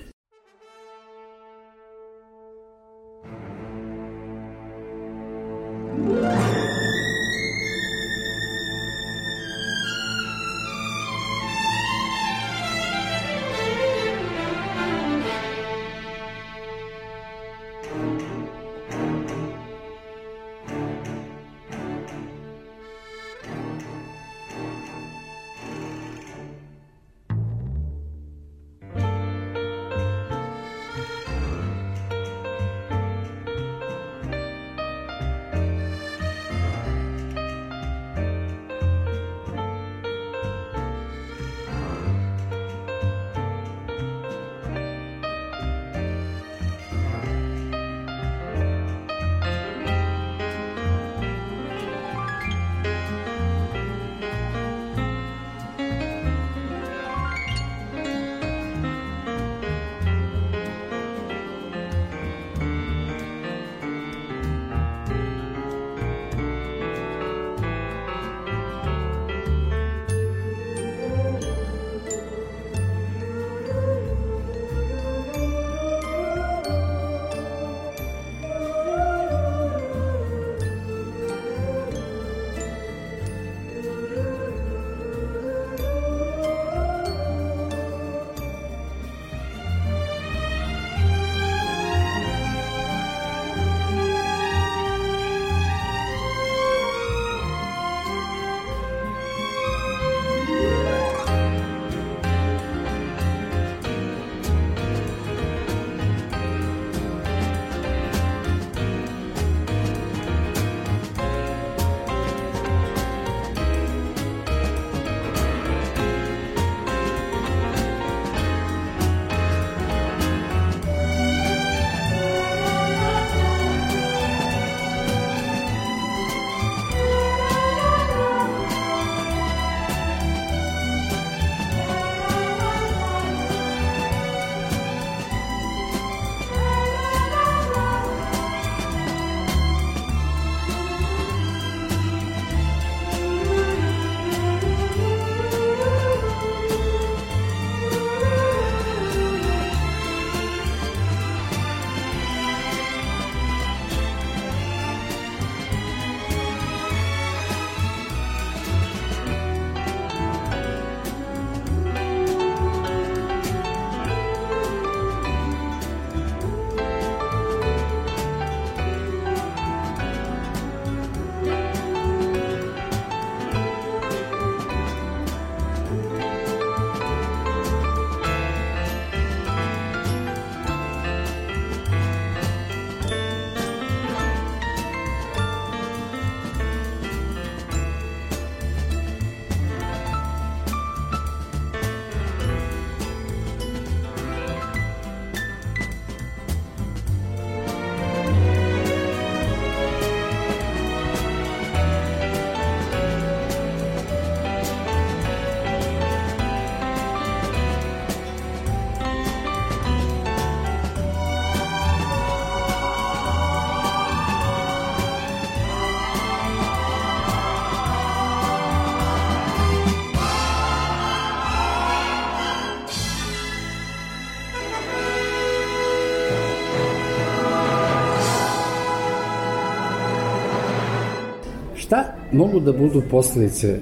Mogu 232.32 232.60
da 232.60 232.73
budu 232.73 233.02
posledice 233.10 233.78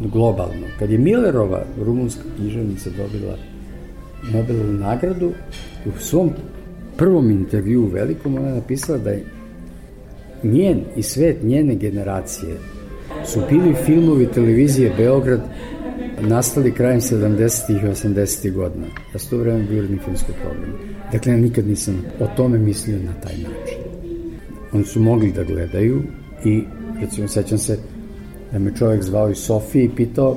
globalno? 0.00 0.66
Kad 0.78 0.90
je 0.90 0.98
Millerova, 0.98 1.64
rumunska 1.84 2.22
književnica, 2.36 2.90
dobila 2.90 3.36
Nobelovu 4.32 4.72
nagradu, 4.72 5.32
u 5.86 5.98
svom 5.98 6.30
prvom 6.96 7.30
intervju 7.30 7.86
velikom 7.86 8.34
ona 8.34 8.48
je 8.48 8.54
napisala 8.54 8.98
da 8.98 9.10
je 9.10 9.24
njen 10.42 10.80
i 10.96 11.02
svet 11.02 11.42
njene 11.42 11.74
generacije 11.74 12.56
su 13.26 13.40
bili 13.50 13.74
filmovi 13.84 14.26
televizije 14.26 14.92
Beograd 14.96 15.40
nastali 16.20 16.72
krajem 16.72 17.00
70. 17.00 17.70
i 17.70 17.86
80. 17.86 18.52
godina. 18.52 18.86
Ja 19.12 19.18
sam 19.18 19.30
to 19.30 19.36
vreme 19.36 19.64
bio 19.70 19.82
filmskog 20.04 20.34
programa. 20.42 20.78
Dakle, 21.12 21.32
ja 21.32 21.38
nikad 21.38 21.66
nisam 21.66 22.04
o 22.20 22.26
tome 22.36 22.58
mislio 22.58 22.98
na 22.98 23.12
taj 23.20 23.32
način. 23.32 23.78
Oni 24.72 24.84
su 24.84 25.00
mogli 25.00 25.32
da 25.32 25.44
gledaju 25.44 26.02
i, 26.44 26.64
recimo, 27.00 27.28
sećam 27.28 27.58
se 27.58 27.78
da 28.52 28.58
me 28.58 28.76
čovjek 28.76 29.02
zvao 29.02 29.30
iz 29.30 29.38
Sofije 29.38 29.84
i 29.84 29.90
pitao 29.96 30.36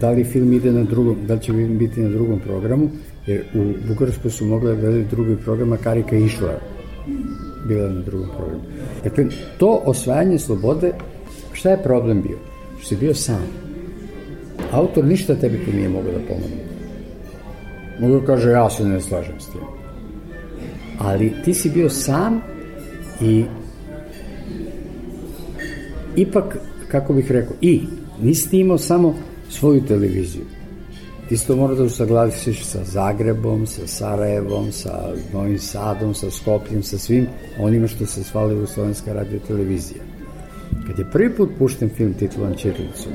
da 0.00 0.10
li 0.10 0.24
film 0.24 0.52
ide 0.52 0.72
na 0.72 0.82
drugom, 0.82 1.16
da 1.26 1.34
li 1.34 1.40
će 1.40 1.52
biti 1.52 2.00
na 2.00 2.08
drugom 2.08 2.40
programu, 2.40 2.90
jer 3.26 3.44
u 3.54 3.72
Bugarskoj 3.88 4.30
su 4.30 4.44
mogli 4.44 4.68
da 4.68 4.80
gledaju 4.80 5.06
drugi 5.10 5.36
program, 5.36 5.72
a 5.72 5.76
Karika 5.76 6.16
išla 6.16 6.60
bila 7.68 7.88
na 7.88 8.00
drugom 8.00 8.28
programu. 8.36 8.62
Dakle, 9.04 9.24
to 9.58 9.82
osvajanje 9.84 10.38
slobode, 10.38 10.92
šta 11.52 11.70
je 11.70 11.82
problem 11.82 12.22
bio? 12.22 12.38
Što 12.78 12.88
si 12.88 12.96
bio 12.96 13.14
sam. 13.14 13.46
Autor 14.72 15.04
ništa 15.04 15.34
tebi 15.34 15.64
tu 15.64 15.72
nije 15.72 15.88
mogao 15.88 16.12
da 16.12 16.18
pomogne. 16.28 16.66
Mogu 18.00 18.20
da 18.20 18.26
kaže, 18.26 18.50
ja 18.50 18.70
se 18.70 18.84
ne 18.84 19.00
slažem 19.00 19.40
s 19.40 19.46
tim. 19.46 19.60
Ali 20.98 21.32
ti 21.44 21.54
si 21.54 21.70
bio 21.70 21.90
sam 21.90 22.40
i 23.20 23.44
ipak, 26.16 26.58
kako 26.88 27.12
bih 27.12 27.30
rekao, 27.30 27.56
i 27.60 27.82
nisi 28.22 28.50
ti 28.50 28.58
imao 28.58 28.78
samo 28.78 29.14
svoju 29.50 29.80
televiziju. 29.86 30.44
Ti 31.28 31.36
si 31.36 31.46
to 31.46 31.56
mora 31.56 31.74
da 31.74 31.84
usaglasiš 31.84 32.64
sa 32.64 32.84
Zagrebom, 32.84 33.66
sa 33.66 33.86
Sarajevom, 33.86 34.72
sa 34.72 35.12
Novim 35.32 35.58
Sadom, 35.58 36.14
sa 36.14 36.30
Skopljem, 36.30 36.82
sa 36.82 36.98
svim 36.98 37.26
onima 37.58 37.88
što 37.88 38.06
se 38.06 38.24
svali 38.24 38.54
u 38.54 38.66
Slovenska 38.66 39.12
radio 39.12 39.38
televizija. 39.46 40.02
Kad 40.86 40.98
je 40.98 41.10
prvi 41.12 41.36
put 41.36 41.50
pušten 41.58 41.88
film 41.88 42.14
titlovan 42.14 42.54
Čirlicom, 42.54 43.12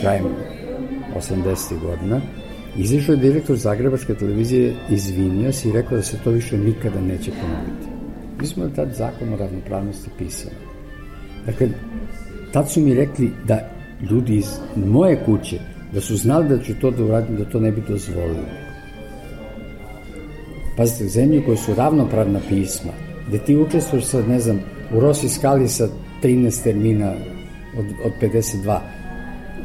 krajem 0.00 0.24
80. 1.16 1.80
godina, 1.80 2.20
izišao 2.76 3.12
je 3.12 3.20
direktor 3.20 3.56
Zagrebačke 3.56 4.14
televizije, 4.14 4.74
izvinio 4.90 5.52
se 5.52 5.68
i 5.68 5.72
rekao 5.72 5.96
da 5.96 6.02
se 6.02 6.18
to 6.24 6.30
više 6.30 6.58
nikada 6.58 7.00
neće 7.00 7.30
ponoviti. 7.30 7.86
Mi 8.40 8.46
smo 8.46 8.68
tad 8.76 8.94
zakon 8.94 9.32
o 9.32 9.36
ravnopravnosti 9.36 10.10
pisali. 10.18 10.69
Dakle, 11.46 11.68
tad 12.52 12.70
su 12.70 12.80
mi 12.80 12.94
rekli 12.94 13.30
da 13.46 13.68
ljudi 14.10 14.36
iz 14.36 14.58
moje 14.76 15.22
kuće, 15.24 15.58
da 15.92 16.00
su 16.00 16.16
znali 16.16 16.48
da 16.48 16.62
ću 16.62 16.74
to 16.80 16.90
da 16.90 17.04
uradim, 17.04 17.36
da 17.36 17.44
to 17.44 17.60
ne 17.60 17.72
bi 17.72 17.82
dozvolili. 17.88 18.46
Pazite, 20.76 21.08
zemlje 21.08 21.44
koje 21.44 21.56
su 21.56 21.74
ravnopravna 21.74 22.40
pisma, 22.48 22.92
gde 23.28 23.38
ti 23.38 23.56
učestvuješ 23.56 24.04
sad, 24.04 24.28
ne 24.28 24.40
znam, 24.40 24.60
u 24.94 25.00
Rossi 25.00 25.28
skali 25.28 25.68
sa 25.68 25.88
13 26.22 26.62
termina 26.62 27.12
od, 27.78 27.84
od 28.04 28.12
52, 28.20 28.78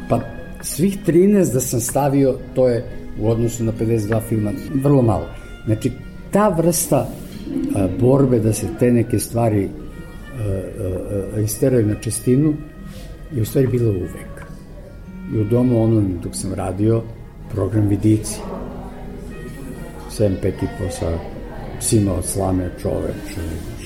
pa 0.10 0.20
svih 0.62 0.98
13 1.08 1.54
da 1.54 1.60
sam 1.60 1.80
stavio, 1.80 2.38
to 2.56 2.68
je 2.68 2.84
u 3.20 3.30
odnosu 3.30 3.64
na 3.64 3.72
52 3.72 4.22
filma 4.30 4.52
vrlo 4.74 5.02
malo. 5.02 5.28
Znači, 5.66 5.92
ta 6.32 6.50
vrsta 6.50 7.08
a, 7.76 7.88
borbe 8.00 8.40
da 8.40 8.54
se 8.54 8.68
te 8.80 8.92
neke 8.92 9.20
stvari 9.20 9.70
isteraju 11.44 11.88
na 11.88 11.96
čestinu 11.96 12.54
je 13.32 13.42
u 13.42 13.46
stvari 13.46 13.68
bila 13.68 13.90
uvek. 13.90 14.46
I 15.34 15.40
u 15.40 15.44
domu 15.44 15.84
online 15.84 16.10
dok 16.24 16.36
sam 16.36 16.54
radio 16.54 17.04
program 17.52 17.88
Vidici. 17.88 18.40
Sem 20.10 20.36
Pekipo 20.42 20.90
sa 20.92 21.20
psima 21.80 22.14
od 22.14 22.26
slame 22.26 22.70
čoveče, 22.82 23.42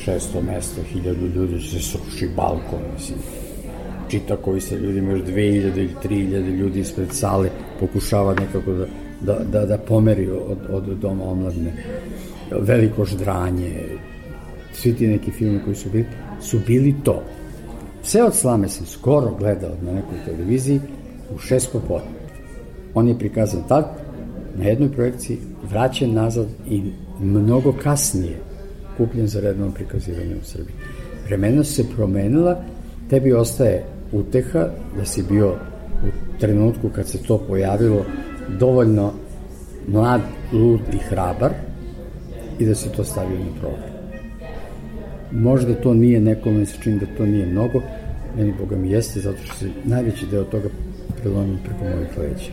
600 0.05 0.41
mesta, 0.41 0.81
1000 0.95 1.35
ljudi 1.35 1.61
se 1.61 1.79
sruši 1.79 2.29
balkon, 2.35 2.79
mislim 2.93 3.17
čita 4.09 4.37
koji 4.37 4.61
se 4.61 4.77
ljudima 4.77 5.11
još 5.11 5.21
2000 5.21 5.77
ili 5.77 5.89
3000 6.03 6.55
ljudi 6.57 6.79
ispred 6.79 7.07
sale 7.11 7.49
pokušava 7.79 8.33
nekako 8.33 8.71
da, 8.71 8.85
da, 9.21 9.39
da, 9.43 9.65
da 9.65 9.77
pomeri 9.77 10.29
od, 10.29 10.57
od 10.69 10.83
doma 10.83 11.23
omladne. 11.23 11.73
Veliko 12.51 13.05
ždranje, 13.05 13.83
svi 14.73 14.93
ti 14.95 15.07
neki 15.07 15.31
filmi 15.31 15.59
koji 15.63 15.75
su 15.75 15.89
bili, 15.89 16.05
su 16.41 16.59
bili 16.67 16.95
to. 17.03 17.23
Sve 18.03 18.23
od 18.23 18.35
slame 18.35 18.69
sam 18.69 18.85
skoro 18.85 19.35
gledao 19.39 19.71
na 19.81 19.91
nekoj 19.91 20.17
televiziji 20.25 20.79
u 21.35 21.37
šest 21.37 21.71
popodne. 21.71 22.19
On 22.93 23.07
je 23.07 23.19
prikazan 23.19 23.63
tad, 23.67 23.85
na 24.55 24.65
jednoj 24.65 24.91
projekciji, 24.91 25.37
vraćen 25.69 26.13
nazad 26.13 26.47
i 26.69 26.81
mnogo 27.19 27.73
kasnije 27.83 28.37
kupljen 28.97 29.27
za 29.27 29.39
redno 29.39 29.71
prikazivanje 29.71 30.35
u 30.41 30.45
Srbiji. 30.45 30.75
Vremena 31.25 31.63
su 31.63 31.73
se 31.73 31.83
promenila, 31.95 32.63
tebi 33.09 33.33
ostaje 33.33 33.85
uteha, 34.11 34.67
da 34.97 35.05
si 35.05 35.23
bio 35.29 35.49
u 36.03 36.39
trenutku 36.39 36.89
kad 36.89 37.07
se 37.07 37.23
to 37.23 37.37
pojavilo 37.37 38.05
dovoljno 38.59 39.11
mlad, 39.87 40.21
lud 40.53 40.79
i 40.93 40.97
hrabar 40.97 41.51
i 42.59 42.65
da 42.65 42.75
se 42.75 42.89
to 42.89 43.03
stavio 43.03 43.39
na 43.39 43.59
program. 43.59 43.88
Možda 45.31 45.75
to 45.75 45.93
nije 45.93 46.21
nekome 46.21 46.65
se 46.65 46.77
čini 46.83 46.99
da 46.99 47.05
to 47.17 47.25
nije 47.25 47.45
mnogo, 47.45 47.81
meni 48.37 48.53
Boga 48.59 48.75
mi 48.75 48.91
jeste, 48.91 49.19
zato 49.19 49.37
što 49.43 49.55
se 49.55 49.69
najveći 49.85 50.25
deo 50.31 50.43
toga 50.43 50.69
prelomio 51.21 51.57
preko 51.65 51.83
mojih 51.83 52.17
leđa. 52.17 52.51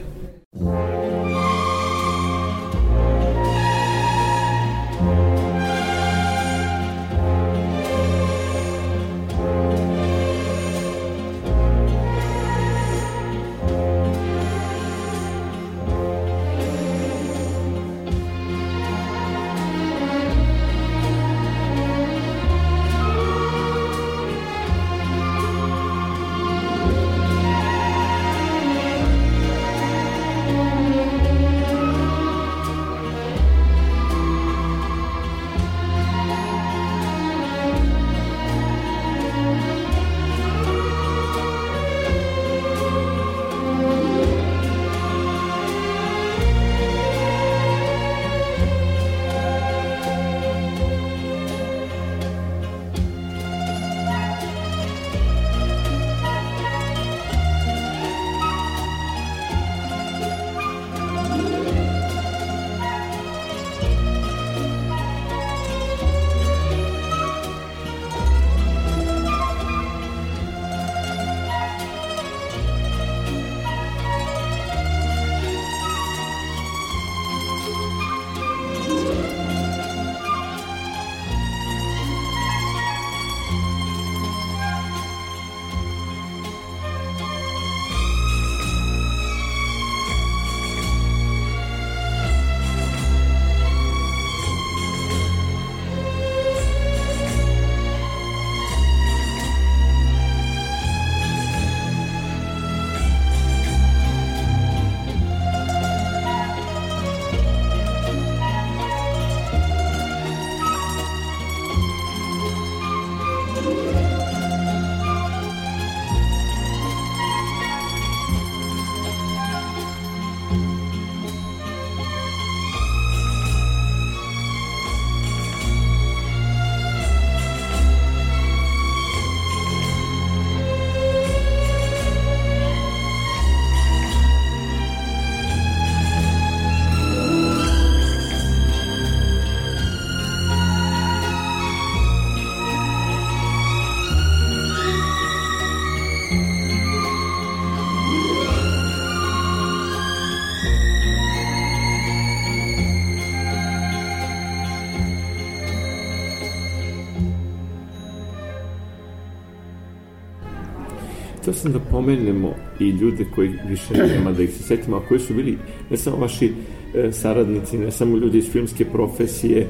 Htio 161.46 161.54
sam 161.54 161.72
da 161.72 161.78
pomenemo 161.78 162.54
i 162.80 162.90
ljude 162.90 163.24
koji 163.34 163.52
više 163.68 163.94
nema 163.94 164.32
da 164.32 164.42
ih 164.42 164.50
se 164.50 164.62
setimo, 164.62 164.96
a 164.96 165.00
koji 165.08 165.20
su 165.20 165.34
bili 165.34 165.58
ne 165.90 165.96
samo 165.96 166.16
vaši 166.16 166.52
e, 166.94 167.12
saradnici, 167.12 167.78
ne 167.78 167.90
samo 167.90 168.16
ljudi 168.16 168.38
iz 168.38 168.50
filmske 168.52 168.84
profesije, 168.84 169.66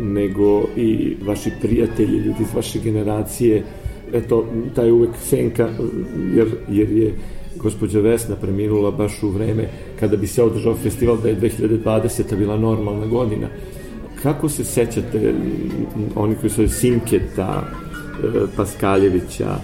nego 0.00 0.64
i 0.76 1.16
vaši 1.26 1.50
prijatelji, 1.60 2.18
ljudi 2.18 2.42
iz 2.42 2.54
vaše 2.54 2.78
generacije, 2.78 3.62
eto, 4.12 4.46
taj 4.74 4.90
uvek 4.90 5.10
senka, 5.22 5.68
jer, 6.34 6.48
jer 6.68 6.90
je 6.90 7.14
gospođa 7.56 8.00
Vesna 8.00 8.36
preminula 8.36 8.90
baš 8.90 9.22
u 9.22 9.28
vreme 9.28 9.68
kada 10.00 10.16
bi 10.16 10.26
se 10.26 10.42
održao 10.42 10.74
festival 10.74 11.18
da 11.22 11.28
je 11.28 11.40
2020. 11.40 12.36
bila 12.36 12.58
normalna 12.58 13.06
godina. 13.06 13.46
Kako 14.22 14.48
se 14.48 14.64
sećate 14.64 15.34
oni 16.14 16.34
koji 16.34 16.50
su 16.50 16.68
Simketa, 16.68 17.62
e, 17.62 18.56
Paskaljevića, 18.56 19.56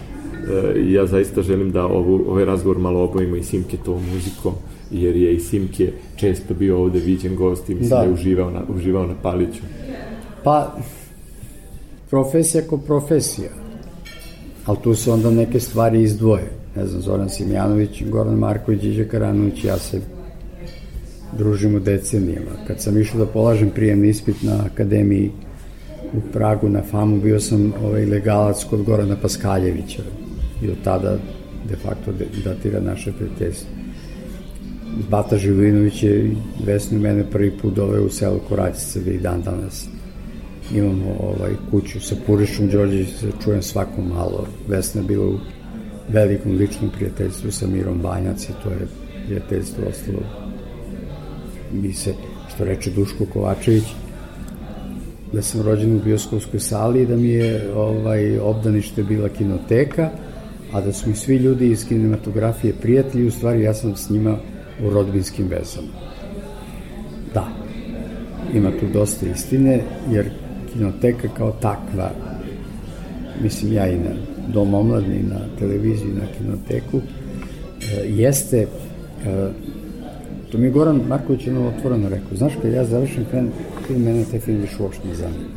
ja 0.86 1.06
zaista 1.06 1.42
želim 1.42 1.70
da 1.70 1.86
ovu, 1.86 2.24
ovaj 2.28 2.44
razgovor 2.44 2.78
malo 2.78 3.04
obojimo 3.04 3.36
i 3.36 3.42
Simketovom 3.42 4.02
muzikom, 4.14 4.52
jer 4.90 5.16
je 5.16 5.34
i 5.34 5.40
Simke 5.40 5.92
često 6.16 6.54
bio 6.54 6.82
ovde 6.82 6.98
viđen 6.98 7.36
gost 7.36 7.70
i 7.70 7.74
mislim 7.74 7.90
da, 7.90 7.96
da 7.96 8.02
je 8.02 8.12
uživao 8.12 8.50
na, 8.50 8.62
uživao 8.68 9.06
na 9.06 9.14
Paliću. 9.22 9.62
Pa, 10.44 10.76
profesija 12.10 12.62
ko 12.68 12.78
profesija, 12.78 13.50
ali 14.66 14.78
tu 14.82 14.94
se 14.94 15.12
onda 15.12 15.30
neke 15.30 15.60
stvari 15.60 16.02
izdvoje. 16.02 16.50
Ne 16.76 16.86
znam, 16.86 17.02
Zoran 17.02 17.28
Simjanović, 17.28 18.02
Goran 18.04 18.34
Marković, 18.34 18.84
Iđe 18.84 19.08
Karanović, 19.08 19.64
ja 19.64 19.78
se 19.78 20.00
družimo 21.38 21.78
decenijama. 21.78 22.50
Kad 22.66 22.80
sam 22.80 23.00
išao 23.00 23.18
da 23.18 23.26
polažem 23.26 23.70
prijemni 23.70 24.08
ispit 24.08 24.42
na 24.42 24.64
akademiji 24.72 25.30
u 26.12 26.20
Pragu 26.32 26.68
na 26.68 26.82
FAMU, 26.82 27.20
bio 27.20 27.40
sam 27.40 27.72
ovaj 27.84 28.04
legalac 28.04 28.64
kod 28.64 28.82
Gorana 28.82 29.16
Paskaljevića 29.22 30.02
i 30.62 30.70
od 30.70 30.76
tada 30.84 31.18
de 31.68 31.76
facto 31.76 32.12
datira 32.44 32.80
naše 32.80 33.12
prijateljstvo. 33.12 33.68
Bata 35.10 35.38
Živinović 35.38 36.02
je 36.02 36.30
Vesnu 36.66 36.98
mene 36.98 37.30
prvi 37.30 37.50
put 37.50 37.74
doveo 37.74 38.04
u 38.04 38.10
selo 38.10 38.38
Koraćice 38.48 39.00
da 39.00 39.10
i 39.10 39.18
dan 39.18 39.42
danas 39.42 39.88
imamo 40.74 41.16
ovaj, 41.20 41.52
kuću 41.70 42.00
sa 42.00 42.14
Purišom 42.26 42.68
Đorđević, 42.68 43.08
se 43.08 43.30
čujem 43.44 43.62
svako 43.62 44.02
malo. 44.02 44.46
Vesna 44.68 45.00
je 45.00 45.06
bila 45.06 45.26
u 45.26 45.38
velikom 46.08 46.52
ličnom 46.52 46.90
prijateljstvu 46.90 47.50
sa 47.50 47.66
Mirom 47.66 47.98
Banjac 47.98 48.44
i 48.44 48.52
to 48.62 48.70
je 48.70 48.86
prijateljstvo 49.26 49.84
ostalo 49.88 50.46
mi 51.72 51.92
se, 51.92 52.14
što 52.54 52.64
reče 52.64 52.90
Duško 52.90 53.26
Kovačević, 53.32 53.84
da 55.32 55.42
sam 55.42 55.62
rođen 55.62 55.96
u 55.96 56.00
bioskopskoj 56.04 56.60
sali 56.60 57.02
i 57.02 57.06
da 57.06 57.16
mi 57.16 57.28
je 57.28 57.72
ovaj, 57.74 58.38
obdanište 58.38 59.02
bila 59.02 59.28
kinoteka, 59.28 60.10
a 60.76 60.80
da 60.80 60.92
su 60.92 61.08
mi 61.08 61.14
svi 61.14 61.36
ljudi 61.36 61.70
iz 61.70 61.88
kinematografije 61.88 62.72
prijatelji, 62.82 63.26
u 63.26 63.30
stvari 63.30 63.62
ja 63.62 63.74
sam 63.74 63.96
s 63.96 64.10
njima 64.10 64.36
u 64.86 64.90
rodbinskim 64.90 65.48
vezama. 65.48 65.88
Da, 67.34 67.48
ima 68.54 68.70
tu 68.70 68.86
dosta 68.92 69.26
istine, 69.26 69.80
jer 70.10 70.30
kinoteka 70.72 71.28
kao 71.36 71.52
takva, 71.52 72.10
mislim 73.42 73.72
ja 73.72 73.88
i 73.88 73.98
na 73.98 74.10
Dom 74.52 74.74
omladni, 74.74 75.22
na 75.22 75.38
televiziji, 75.58 76.12
na 76.12 76.26
kinoteku, 76.38 76.98
e, 76.98 78.06
jeste, 78.08 78.58
e, 78.58 78.66
to 80.52 80.58
mi 80.58 80.66
je 80.66 80.70
Goran 80.70 81.00
Marković 81.08 81.46
jedno 81.46 81.68
otvoreno 81.68 82.08
rekao, 82.08 82.36
znaš, 82.36 82.52
kad 82.62 82.72
ja 82.72 82.84
završim 82.84 83.24
film 83.86 84.02
mene 84.02 84.24
taj 84.30 84.40
film 84.40 84.60
više 84.60 84.82
uopšte 84.82 85.08
ne 85.08 85.14
zanima. 85.14 85.48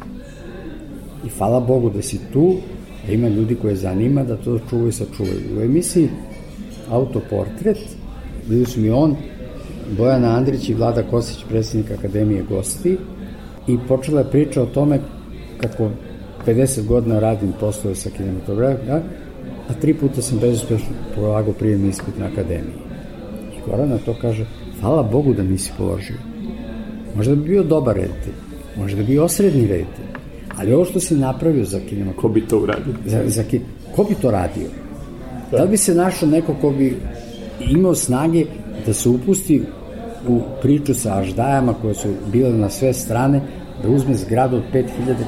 I 1.26 1.30
hvala 1.30 1.60
Bogu 1.60 1.90
da 1.90 2.02
si 2.02 2.20
tu, 2.34 2.58
da 3.10 3.16
ima 3.16 3.28
ljudi 3.28 3.56
koje 3.56 3.76
zanima, 3.76 4.24
da 4.24 4.38
to 4.38 4.60
čuvaju 4.70 4.88
i 4.88 4.92
sačuvaju. 4.92 5.58
U 5.58 5.62
emisiji 5.62 6.10
Autoportret, 6.90 7.78
bili 8.48 8.66
su 8.66 8.80
mi 8.80 8.90
on, 8.90 9.16
Bojana 9.98 10.38
Andrić 10.38 10.70
i 10.70 10.74
Vlada 10.74 11.04
Kosić, 11.04 11.44
predsjednik 11.50 11.92
Akademije 11.92 12.44
gosti, 12.50 12.98
i 13.68 13.78
počela 13.88 14.22
je 14.22 14.32
priča 14.32 14.62
o 14.62 14.66
tome 14.66 15.00
kako 15.58 15.90
50 16.46 16.86
godina 16.86 17.20
radim 17.20 17.54
poslove 17.60 17.96
sa 17.96 18.10
kinematografijom, 18.10 19.02
a 19.70 19.74
tri 19.74 19.94
puta 19.94 20.22
sam 20.22 20.40
bezuspešno 20.40 20.90
polagao 21.16 21.54
prijemni 21.54 21.90
ispit 21.90 22.18
na 22.20 22.26
akademiji. 22.26 22.78
I 23.58 23.70
Gorana 23.70 23.98
to 23.98 24.16
kaže, 24.22 24.46
hvala 24.82 25.04
Bogu 25.04 25.34
da 25.34 25.44
nisi 25.44 25.72
položio. 25.78 26.18
Možda 27.16 27.36
bi 27.36 27.42
bio 27.42 27.64
dobar 27.64 27.96
reditelj, 27.96 28.34
možda 28.78 28.98
bi 28.98 29.04
bio 29.04 29.24
osrednji 29.24 29.68
reditelj, 29.68 30.19
ali 30.60 30.74
ovo 30.74 30.86
što 30.86 31.00
si 31.00 31.16
napravio 31.16 31.66
za 31.66 31.80
kinematografiju... 31.80 32.22
Ko 32.22 32.30
bi 32.30 32.48
to 32.48 32.60
uradio? 32.60 32.94
Za, 33.06 33.22
za, 33.26 33.44
ko 33.96 34.04
bi 34.04 34.16
to 34.16 34.32
radio? 34.32 34.68
Da. 35.52 35.58
da 35.58 35.64
li 35.64 35.70
bi 35.70 35.78
se 35.78 35.96
našao 35.96 36.30
neko 36.30 36.56
ko 36.62 36.72
bi 36.72 36.98
imao 37.70 37.96
snage 37.96 38.46
da 38.86 38.94
se 38.94 39.10
upusti 39.10 39.62
u 40.28 40.42
priču 40.62 40.94
sa 40.94 41.20
aždajama 41.20 41.74
koje 41.74 41.94
su 41.94 42.08
bile 42.32 42.54
na 42.54 42.70
sve 42.70 42.94
strane, 42.94 43.42
da 43.84 43.90
uzme 43.90 44.16
zgradu 44.16 44.58
od 44.58 44.64
5000 44.74 44.86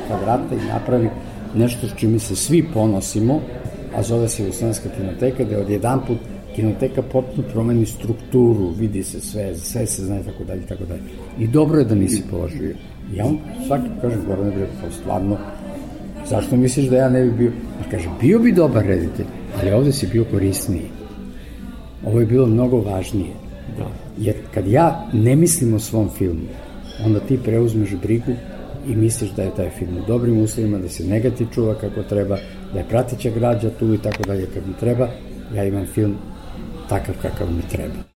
kvadrata 0.08 0.56
i 0.56 0.68
napravi 0.68 1.10
nešto 1.56 1.88
s 1.88 1.92
čime 1.96 2.20
se 2.20 2.36
svi 2.36 2.66
ponosimo, 2.74 3.40
a 3.96 4.04
zove 4.04 4.30
se 4.30 4.44
Jugoslovenska 4.44 4.90
kinoteka, 4.98 5.44
da 5.44 5.56
je 5.56 5.62
odjedan 5.62 6.02
put 6.08 6.18
kinoteka 6.56 7.02
potpuno 7.02 7.48
promeni 7.54 7.86
strukturu, 7.86 8.70
vidi 8.80 9.04
se 9.04 9.22
sve, 9.22 9.56
sve 9.56 9.86
se 9.86 10.06
zna 10.06 10.20
i 10.20 10.24
tako 10.24 10.44
dalje, 10.44 10.62
tako 10.62 10.86
dalje. 10.86 11.02
I 11.40 11.48
dobro 11.48 11.80
je 11.80 11.86
da 11.86 11.96
nisi 11.96 12.24
položio. 12.32 12.76
Ja 13.16 13.26
on 13.26 13.38
svaki 13.68 13.90
kaže, 14.02 14.16
Goran 14.28 14.48
je 14.48 14.68
pa 14.82 14.92
stvarno, 14.92 15.38
zašto 16.30 16.58
misliš 16.58 16.86
da 16.86 16.98
ja 16.98 17.10
ne 17.10 17.24
bi 17.24 17.32
bio? 17.32 17.52
A 17.80 17.92
kaže, 17.92 18.10
bio 18.22 18.40
bi 18.40 18.52
dobar 18.52 18.86
reditelj, 18.86 19.26
ali 19.62 19.72
ovde 19.72 19.92
si 19.92 20.08
bio 20.08 20.26
korisniji. 20.32 20.90
Ovo 22.06 22.20
je 22.20 22.26
bilo 22.26 22.46
mnogo 22.46 22.82
važnije. 22.82 23.34
Da. 23.78 23.88
Jer 24.18 24.36
kad 24.54 24.68
ja 24.68 25.08
ne 25.14 25.36
mislim 25.36 25.74
o 25.74 25.80
svom 25.80 26.10
filmu, 26.18 26.48
onda 27.06 27.20
ti 27.20 27.40
preuzmeš 27.44 27.96
brigu 28.02 28.32
i 28.88 28.96
misliš 28.96 29.32
da 29.32 29.44
je 29.44 29.56
taj 29.56 29.70
film 29.70 29.98
u 29.98 30.08
dobrim 30.08 30.42
uslovima, 30.44 30.78
da 30.78 30.90
se 30.90 31.08
negativ 31.08 31.48
čuva 31.54 31.76
kako 31.76 32.04
treba, 32.04 32.38
da 32.74 32.80
je 32.80 32.86
pratića 32.90 33.30
građa 33.30 33.70
tu 33.80 33.94
i 33.94 33.98
tako 33.98 34.24
dalje 34.24 34.48
kad 34.54 34.68
mi 34.68 34.74
treba, 34.80 35.08
ja 35.56 35.64
imam 35.64 35.86
film 35.86 36.16
takav 36.90 37.16
kakav 37.22 37.48
mi 37.56 37.62
treba. 37.72 38.11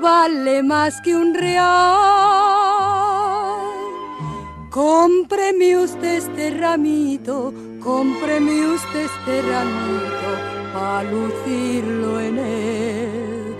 Vale 0.00 0.62
más 0.62 1.00
que 1.00 1.14
un 1.14 1.34
real. 1.34 1.72
Cómpreme 4.70 5.76
usted 5.76 6.16
este 6.18 6.50
ramito, 6.50 7.52
cómpreme 7.82 8.66
usted 8.66 9.00
este 9.00 9.42
ramito, 9.42 10.30
para 10.72 11.02
lucirlo 11.10 12.20
en 12.20 12.38
el 12.38 13.56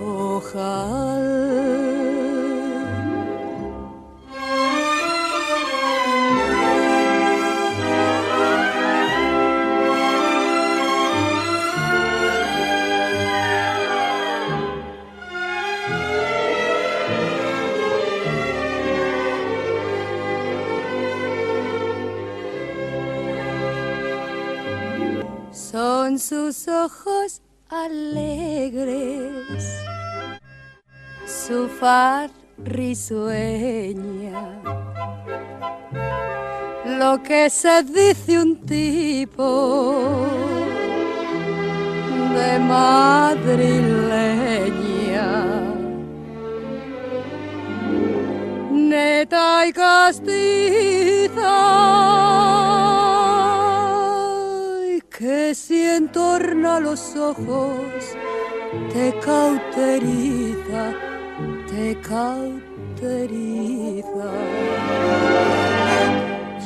ojal. 0.00 1.85
Sus 26.18 26.68
ojos 26.68 27.42
alegres, 27.68 29.64
su 31.26 31.68
far 31.68 32.30
risueña. 32.58 34.40
Lo 36.98 37.22
que 37.22 37.50
se 37.50 37.82
dice 37.82 38.38
un 38.40 38.64
tipo 38.64 40.26
de 42.34 42.58
madrileña. 42.58 43.66
Neta 48.70 49.66
y 49.66 49.72
castiza 49.72 50.46
que 55.18 55.54
si 55.54 55.82
entorna 55.82 56.78
los 56.78 57.16
ojos 57.16 57.80
te 58.92 59.18
cauteriza, 59.24 60.92
te 61.66 61.98
cauteriza. 62.02 62.60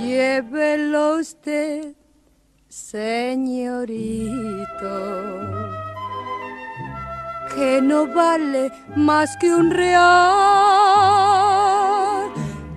Llévelo 0.00 1.18
usted, 1.20 1.94
señorito, 2.68 4.08
que 7.54 7.80
no 7.80 8.08
vale 8.08 8.72
más 8.96 9.36
que 9.36 9.54
un 9.54 9.70
real. 9.70 10.00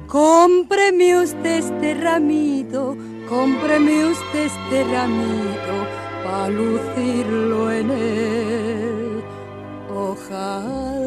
Cómpreme 0.05 1.17
usted 1.17 1.63
este 1.63 1.95
ramito 1.95 2.95
cómpreme 3.33 4.05
usted 4.05 4.45
este 4.45 4.83
ramito 4.83 5.75
para 6.23 6.49
lucirlo 6.49 7.71
en 7.71 7.89
el 7.89 9.23
ojal. 9.89 11.03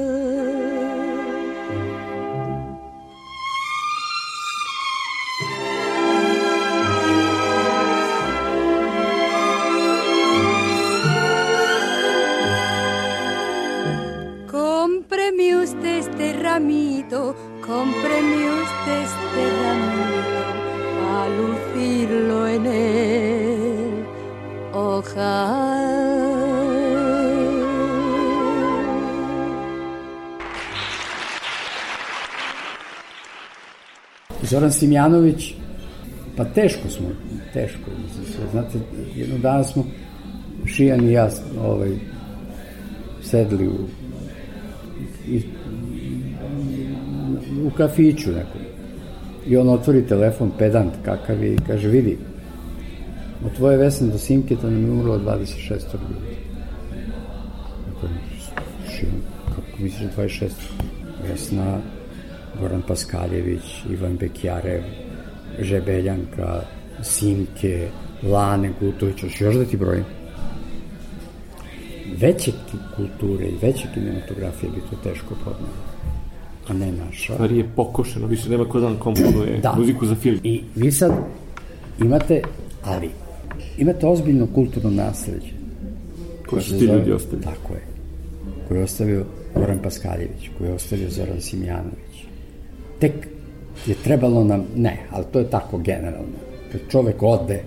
Cómpreme 14.51 15.57
usted 15.59 15.99
este 15.99 16.33
ramito, 16.33 17.37
cómpreme 17.65 18.51
usted 18.63 18.99
este 19.11 19.43
ramito 19.63 20.57
lucirlo 21.77 22.47
en 22.47 22.67
el 22.67 24.05
ojal. 24.73 26.07
Zoran 34.43 34.73
Simjanović, 34.73 35.55
pa 36.37 36.45
teško 36.45 36.89
smo, 36.89 37.09
teško. 37.53 37.91
Znate, 38.53 38.79
jednog 39.15 39.41
dana 39.41 39.65
smo 39.65 39.85
Šijan 40.67 41.09
i 41.09 41.13
ja 41.13 41.31
ovaj, 41.61 41.91
sedli 43.23 43.69
u, 43.69 43.79
i, 45.29 45.43
u 47.67 47.71
kafiću 47.71 48.31
nekom. 48.31 48.66
I 49.47 49.57
on 49.57 49.69
otvori 49.69 50.03
telefon, 50.07 50.51
pedant 50.59 50.93
kakav 51.05 51.43
je, 51.45 51.55
i 51.55 51.59
kaže, 51.67 51.89
vidi, 51.89 52.19
od 53.45 53.53
tvoje 53.57 53.77
Vesne 53.77 54.09
do 54.09 54.19
Simketa 54.19 54.71
nam 54.71 54.85
je 54.85 54.91
umrlo 54.91 55.19
26. 55.19 55.71
ljudi. 55.71 56.37
Dakle, 57.87 58.09
šim, 58.91 59.09
kako 59.49 59.83
misliš 59.83 60.11
26. 60.17 60.51
Vesna, 61.29 61.79
Goran 62.61 62.83
Paskaljević, 62.89 63.85
Ivan 63.91 64.17
Bekjarev, 64.17 64.83
Žebeljanka, 65.61 66.61
Simke, 67.03 67.89
Lane 68.23 68.73
Gutović, 68.81 69.41
još 69.41 69.55
da 69.55 69.65
ti 69.65 69.77
brojim. 69.77 70.05
Veće 72.17 72.53
kulture 72.97 73.47
i 73.47 73.59
veće 73.63 73.87
kinematografije 73.95 74.71
bi 74.71 74.81
to 74.81 74.97
teško 75.11 75.35
podnalo 75.45 75.86
a 76.69 76.73
ne 76.73 76.93
naša. 76.93 77.33
Stvari 77.33 77.59
je 77.59 77.69
pokošeno, 77.77 78.27
više 78.27 78.51
nema 78.51 78.65
ko 78.65 78.81
da 78.81 78.89
nam 78.89 78.99
komponuje 78.99 79.59
da. 79.63 79.75
muziku 79.79 80.07
za 80.07 80.15
film. 80.15 80.39
I 80.43 80.63
vi 80.75 80.93
sad 80.93 81.13
imate, 82.01 82.43
ali, 82.85 83.11
imate 83.79 84.07
ozbiljno 84.07 84.47
kulturno 84.55 84.91
nasledđe. 84.91 85.57
Koje 86.47 86.63
su 86.63 86.79
ti 86.79 86.85
ljudi 86.85 87.13
ostavili? 87.13 87.43
Tako 87.43 87.73
je. 87.73 87.83
Koje 88.69 88.79
je 88.79 88.85
ostavio 88.85 89.25
Goran 89.55 89.79
Paskaljević, 89.83 90.51
koje 90.59 90.69
je 90.69 90.75
ostavio 90.75 91.11
Zoran 91.11 91.41
Simjanović. 91.41 92.17
Tek 92.99 93.29
je 93.87 93.95
trebalo 94.05 94.45
nam, 94.45 94.65
ne, 94.77 95.07
ali 95.11 95.25
to 95.33 95.39
je 95.39 95.51
tako 95.51 95.79
generalno. 95.79 96.39
Kad 96.73 96.81
čovek 96.91 97.23
ode, 97.23 97.63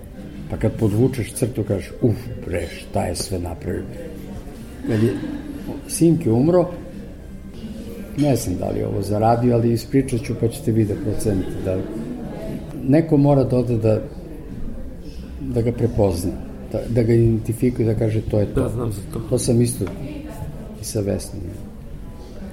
pa 0.50 0.56
kad 0.56 0.72
podvučeš 0.72 1.32
crtu, 1.32 1.64
kažeš, 1.64 1.90
uf, 2.02 2.16
bre, 2.46 2.66
šta 2.68 3.04
je 3.04 3.16
sve 3.16 3.38
napravio. 3.38 3.84
Kad 4.86 5.02
je 5.02 5.14
Simke 5.88 6.30
umro, 6.30 6.70
ne 8.20 8.36
znam 8.36 8.56
da 8.56 8.70
li 8.70 8.82
ovo 8.82 9.02
zaradio, 9.02 9.54
ali 9.54 9.72
ispričat 9.72 10.20
ću 10.22 10.34
pa 10.40 10.48
ćete 10.48 10.72
videti 10.72 11.00
procent. 11.02 11.44
Da 11.64 11.78
neko 12.88 13.16
mora 13.16 13.44
da 13.44 13.56
ode 13.56 13.76
da, 13.76 14.00
da 15.40 15.62
ga 15.62 15.72
prepozna, 15.72 16.32
da, 16.72 16.80
da 16.88 17.02
ga 17.02 17.12
identifikuje, 17.14 17.86
da 17.86 17.98
kaže 17.98 18.20
to 18.20 18.40
je 18.40 18.46
to. 18.54 18.62
Da, 18.62 18.68
znam 18.68 18.92
za 18.92 19.00
to. 19.12 19.20
To 19.30 19.38
sam 19.38 19.62
isto 19.62 19.84
i 20.80 20.84
sa 20.84 21.00
Vesnom. 21.00 21.42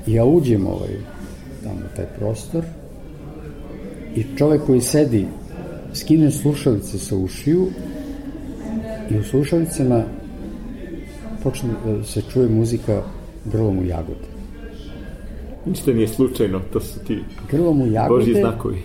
I 0.08 0.13
ja 0.13 0.25
uđem 0.25 0.67
ovaj, 0.67 0.95
tamo 1.63 1.80
taj 1.95 2.06
prostor 2.19 2.63
i 4.15 4.25
čovek 4.38 4.62
koji 4.65 4.82
sedi 4.82 5.25
skine 5.93 6.32
slušalice 6.32 6.99
sa 6.99 7.15
ušiju 7.15 7.67
i 9.10 9.17
u 9.17 9.23
slušalicama 9.23 10.03
počne 11.43 11.69
da 11.86 12.03
se 12.03 12.21
čuje 12.34 12.49
muzika 12.49 13.01
grlom 13.45 13.80
u 13.80 13.84
jagode. 13.84 14.37
Ništa 15.69 15.93
nije 15.93 16.08
slučajno, 16.08 16.62
to 16.73 16.80
su 16.80 16.99
ti 16.99 17.19
Grlo 17.51 17.73
mu 17.73 17.88
jagode. 17.88 18.19
Božji 18.19 18.34
znakovi. 18.34 18.82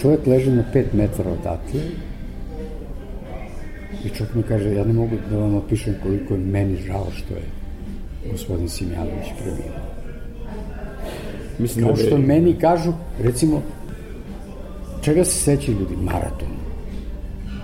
Čovjek 0.00 0.26
leži 0.26 0.50
na 0.50 0.64
5 0.74 0.84
metara 0.92 1.30
odatle 1.30 1.80
i 4.04 4.08
čovjek 4.08 4.34
mi 4.34 4.42
kaže, 4.42 4.74
ja 4.74 4.84
ne 4.84 4.92
mogu 4.92 5.16
da 5.30 5.36
vam 5.36 5.54
opišem 5.54 5.94
koliko 6.02 6.34
je 6.34 6.40
meni 6.40 6.76
žao 6.76 7.06
što 7.14 7.34
je 7.34 7.42
gospodin 8.32 8.68
Simjanović 8.68 9.26
preminuo. 9.38 9.86
Mislim 11.58 11.84
Kao 11.84 11.96
da 11.96 12.02
što 12.02 12.18
meni 12.18 12.54
kažu, 12.60 12.92
recimo, 13.18 13.62
čega 15.02 15.24
se 15.24 15.38
sećaju 15.38 15.78
ljudi? 15.78 15.96
Maraton 15.96 16.48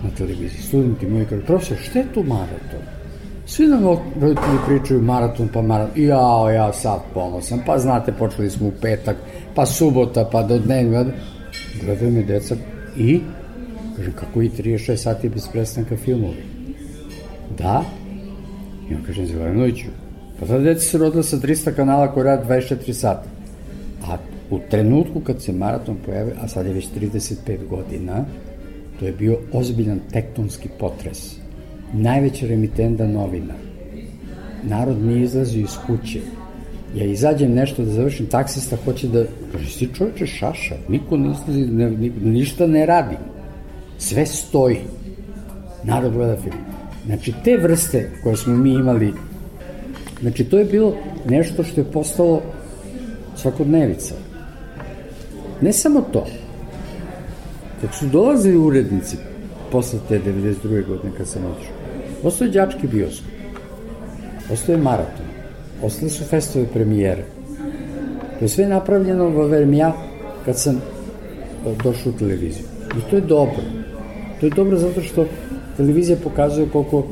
na 0.02 0.10
televiziji. 0.10 0.62
Studenti 0.62 1.06
moji 1.06 1.26
kažu, 1.26 1.42
profesor, 1.46 1.76
šta 1.76 1.98
je 1.98 2.12
tu 2.14 2.22
maraton? 2.22 3.01
Svi 3.52 3.66
nam 3.66 3.84
roditelji 4.20 4.58
pričaju 4.66 5.02
maraton 5.02 5.48
pa 5.48 5.62
maraton. 5.62 6.02
Jao, 6.02 6.50
ja 6.50 6.72
sad 6.72 7.00
ponosan. 7.14 7.60
Pa 7.66 7.78
znate, 7.78 8.12
počeli 8.12 8.50
smo 8.50 8.68
u 8.68 8.72
petak, 8.82 9.16
pa 9.54 9.66
subota, 9.66 10.28
pa 10.32 10.42
do 10.42 10.58
dnevni. 10.58 11.12
Gledaju 11.84 12.12
me 12.12 12.22
deca 12.22 12.56
i 12.96 13.20
kažem, 13.96 14.12
kako 14.12 14.42
i 14.42 14.50
36 14.50 14.96
sati 14.96 15.28
bez 15.28 15.48
prestanka 15.52 15.96
filmovi? 15.96 16.42
Da. 17.58 17.84
I 18.90 18.94
on 18.94 19.02
kaže, 19.06 19.26
Zelenoviću, 19.26 19.86
pa 20.40 20.46
tada 20.46 20.58
deca 20.58 20.80
se 20.80 20.98
rodila 20.98 21.22
sa 21.22 21.36
300 21.36 21.76
kanala 21.76 22.12
koji 22.12 22.24
rade 22.24 22.44
24 22.48 22.92
sata. 22.92 23.28
A 24.08 24.16
u 24.50 24.58
trenutku 24.70 25.20
kad 25.20 25.42
se 25.42 25.52
maraton 25.52 25.96
pojavio, 26.06 26.34
a 26.40 26.48
sad 26.48 26.66
je 26.66 26.72
već 26.72 26.88
35 27.00 27.68
godina, 27.70 28.24
to 28.98 29.06
je 29.06 29.12
bio 29.12 29.38
ozbiljan 29.52 30.00
tektonski 30.12 30.68
potres 30.78 31.41
najveća 31.92 32.46
remitenda 32.46 33.06
novina. 33.06 33.54
Narod 34.62 35.02
nije 35.02 35.22
izlazio 35.22 35.60
iz 35.60 35.76
kuće. 35.86 36.20
Ja 36.96 37.04
izađem 37.04 37.54
nešto 37.54 37.84
da 37.84 37.90
završim, 37.90 38.26
taksista 38.26 38.76
hoće 38.84 39.08
da... 39.08 39.24
Kaže, 39.52 39.70
si 39.70 39.88
čovječe 39.94 40.26
šaša, 40.26 40.74
niko 40.88 41.16
ne 41.16 41.32
izlazi, 41.32 41.60
ne, 41.60 41.90
ništa 42.22 42.66
ne 42.66 42.86
radi. 42.86 43.16
Sve 43.98 44.26
stoji. 44.26 44.78
Narod 45.84 46.12
gleda 46.12 46.36
film. 46.36 46.56
Znači, 47.06 47.32
te 47.44 47.56
vrste 47.56 48.10
koje 48.22 48.36
smo 48.36 48.56
mi 48.56 48.72
imali, 48.74 49.12
znači, 50.20 50.44
to 50.44 50.58
je 50.58 50.64
bilo 50.64 50.96
nešto 51.28 51.64
što 51.64 51.80
je 51.80 51.92
postalo 51.92 52.42
svakodnevica. 53.36 54.14
Ne 55.60 55.72
samo 55.72 56.00
to. 56.00 56.26
Kad 57.80 57.94
su 57.94 58.06
dolazili 58.06 58.56
urednici 58.56 59.16
posle 59.72 59.98
te 60.08 60.20
92. 60.20 60.86
godine 60.86 61.12
kad 61.16 61.28
sam 61.28 61.44
otišao, 61.44 61.81
Postoje 62.22 62.50
đački 62.50 62.86
bioskop, 62.86 63.30
postoje 64.48 64.78
maraton, 64.78 65.26
ostale 65.82 66.10
su 66.10 66.24
festove 66.24 66.66
premijere. 66.66 67.24
To 68.38 68.44
je 68.44 68.48
sve 68.48 68.68
napravljeno 68.68 69.28
u 69.28 69.46
vreme 69.46 69.76
ja 69.76 69.92
kad 70.44 70.58
sam 70.58 70.76
e, 70.76 70.80
došao 71.84 72.12
u 72.12 72.18
televiziju. 72.18 72.64
I 72.98 73.10
to 73.10 73.16
je 73.16 73.22
dobro. 73.22 73.62
To 74.40 74.46
je 74.46 74.50
dobro 74.50 74.78
zato 74.78 75.00
što 75.00 75.26
televizija 75.76 76.16
pokazuje 76.24 76.68
koliko 76.72 77.04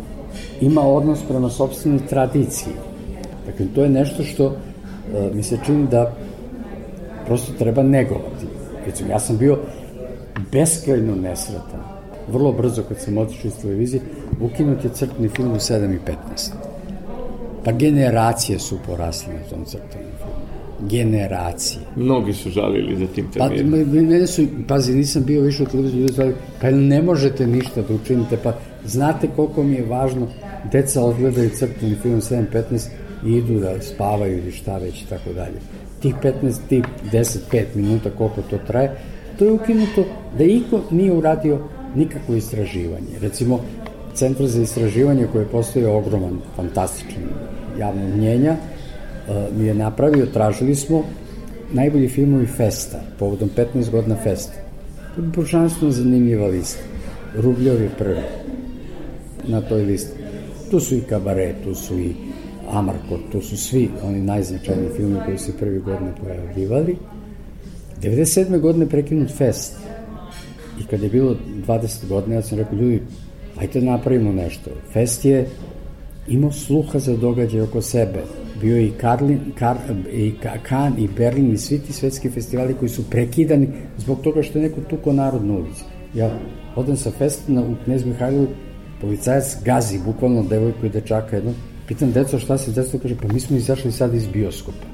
ima 0.60 0.80
odnos 0.80 1.18
prema 1.28 1.50
sobstvenoj 1.50 2.06
tradiciji. 2.08 2.72
Dakle, 3.46 3.66
to 3.74 3.82
je 3.82 3.88
nešto 3.88 4.22
što 4.22 4.46
uh, 4.46 4.54
mi 5.34 5.42
se 5.42 5.58
čini 5.66 5.86
da 5.90 6.12
prosto 7.26 7.52
treba 7.58 7.82
negovati. 7.82 8.46
Recimo, 8.86 9.10
ja 9.10 9.18
sam 9.18 9.38
bio 9.38 9.58
beskrajno 10.52 11.14
nesretan. 11.14 11.80
Vrlo 12.32 12.52
brzo 12.52 12.82
kad 12.82 13.00
sam 13.00 13.18
otišao 13.18 13.48
iz 13.48 13.56
televizije, 13.62 14.02
ukinut 14.40 14.84
je 14.84 14.90
crtni 14.90 15.28
film 15.28 15.52
u 15.52 15.56
7 15.56 15.94
i 15.94 15.98
15. 15.98 16.50
Pa 17.64 17.72
generacije 17.72 18.58
su 18.58 18.78
porasli 18.86 19.34
na 19.34 19.40
tom 19.50 19.64
crtanom 19.64 20.10
filmu. 20.18 20.90
Generacije. 20.90 21.82
Mnogi 21.96 22.32
su 22.32 22.50
žalili 22.50 22.96
za 22.96 23.06
tim 23.14 23.26
pa, 23.38 23.48
terminom. 23.48 23.84
Pa, 23.84 24.00
mene 24.00 24.26
su, 24.26 24.46
pazi, 24.68 24.94
nisam 24.94 25.24
bio 25.24 25.42
više 25.42 25.62
u 25.62 25.66
televiziji, 25.66 26.00
ljudi 26.00 26.34
pa 26.60 26.70
ne 26.70 27.02
možete 27.02 27.46
ništa 27.46 27.82
da 27.82 27.94
učinite, 27.94 28.36
pa 28.36 28.52
znate 28.84 29.28
koliko 29.36 29.62
mi 29.62 29.74
je 29.74 29.86
važno, 29.86 30.26
deca 30.72 31.04
odgledaju 31.04 31.50
crtani 31.50 31.96
film 32.02 32.20
7-15 32.20 32.88
i 33.26 33.32
idu 33.32 33.60
da 33.60 33.82
spavaju 33.82 34.38
ili 34.38 34.52
šta 34.52 34.78
već 34.78 35.02
i 35.02 35.06
tako 35.06 35.32
dalje. 35.32 35.60
Tih 36.02 36.14
15, 36.22 36.58
tih 36.68 36.84
10-5 37.12 37.64
minuta 37.74 38.10
koliko 38.10 38.42
to 38.42 38.58
traje, 38.66 38.96
to 39.38 39.44
je 39.44 39.52
ukinuto 39.52 40.04
da 40.38 40.44
iko 40.44 40.80
nije 40.90 41.12
uradio 41.12 41.58
nikakvo 41.94 42.34
istraživanje. 42.34 43.18
Recimo, 43.20 43.60
Centar 44.20 44.46
za 44.46 44.62
istraživanje 44.62 45.26
koji 45.32 45.46
postoje 45.46 45.88
ogroman, 45.88 46.40
fantastičan 46.56 47.22
javno 47.78 48.16
mnjenja, 48.16 48.52
e, 48.52 48.58
mi 49.56 49.66
je 49.66 49.74
napravio, 49.74 50.26
tražili 50.26 50.74
smo 50.74 51.04
najbolji 51.72 52.08
filmovi 52.08 52.46
Festa, 52.46 53.00
povodom 53.18 53.50
15 53.56 53.90
godina 53.90 54.16
Festa. 54.16 54.52
To 55.14 55.22
je 55.22 55.28
božanstveno 55.28 55.92
zanimljiva 55.92 56.46
lista. 56.46 56.82
Rubljov 57.36 57.82
je 57.82 57.90
prvi 57.98 58.20
na 59.48 59.60
toj 59.60 59.82
listi. 59.82 60.12
Tu 60.70 60.80
su 60.80 60.94
i 60.94 61.00
Kabare, 61.00 61.54
tu 61.64 61.74
su 61.74 61.98
i 61.98 62.12
Amarko, 62.70 63.18
tu 63.32 63.40
su 63.40 63.56
svi 63.56 63.88
oni 64.04 64.20
najznačajniji 64.20 64.90
filmi 64.96 65.18
koji 65.24 65.38
se 65.38 65.56
prvi 65.58 65.78
godine 65.78 66.12
pojavljivali. 66.22 66.96
97. 68.02 68.60
godine 68.60 68.86
prekinut 68.88 69.30
Fest. 69.30 69.76
I 70.80 70.84
kad 70.84 71.02
je 71.02 71.08
bilo 71.08 71.36
20 71.66 72.08
godina, 72.08 72.34
ja 72.34 72.42
sam 72.42 72.58
rekao, 72.58 72.78
ljudi, 72.78 73.02
ajte 73.60 73.80
da 73.80 73.90
napravimo 73.90 74.32
nešto. 74.32 74.70
Fest 74.92 75.24
je 75.24 75.46
imao 76.28 76.52
sluha 76.52 76.98
za 76.98 77.16
događaje 77.16 77.62
oko 77.62 77.82
sebe. 77.82 78.22
Bio 78.60 78.76
je 78.76 78.86
i, 78.86 78.90
Karlin, 78.90 79.40
Kar, 79.58 79.76
i 80.12 80.32
Kan 80.62 80.94
i 80.98 81.08
Berlin 81.16 81.52
i 81.52 81.58
svi 81.58 81.78
ti 81.78 81.92
svetski 81.92 82.30
festivali 82.30 82.74
koji 82.74 82.88
su 82.88 83.10
prekidani 83.10 83.68
zbog 83.98 84.20
toga 84.20 84.42
što 84.42 84.58
je 84.58 84.68
neko 84.68 84.80
tuko 84.80 85.12
narod 85.12 85.44
na 85.44 85.54
ulici. 85.54 85.84
Ja 86.14 86.38
odem 86.76 86.96
sa 86.96 87.10
festa 87.10 87.52
na, 87.52 87.60
u 87.60 87.74
Knez 87.84 88.04
Mihajlovu, 88.04 88.46
policajac 89.00 89.56
gazi 89.64 89.98
bukvalno 90.04 90.42
devojku 90.42 90.86
i 90.86 90.88
dečaka 90.88 91.36
jedno. 91.36 91.52
Pitam 91.88 92.12
deco 92.12 92.38
šta 92.38 92.58
se 92.58 92.72
deco 92.72 92.98
kaže, 92.98 93.16
pa 93.22 93.32
mi 93.32 93.40
smo 93.40 93.56
izašli 93.56 93.92
sad 93.92 94.14
iz 94.14 94.26
bioskopa. 94.26 94.86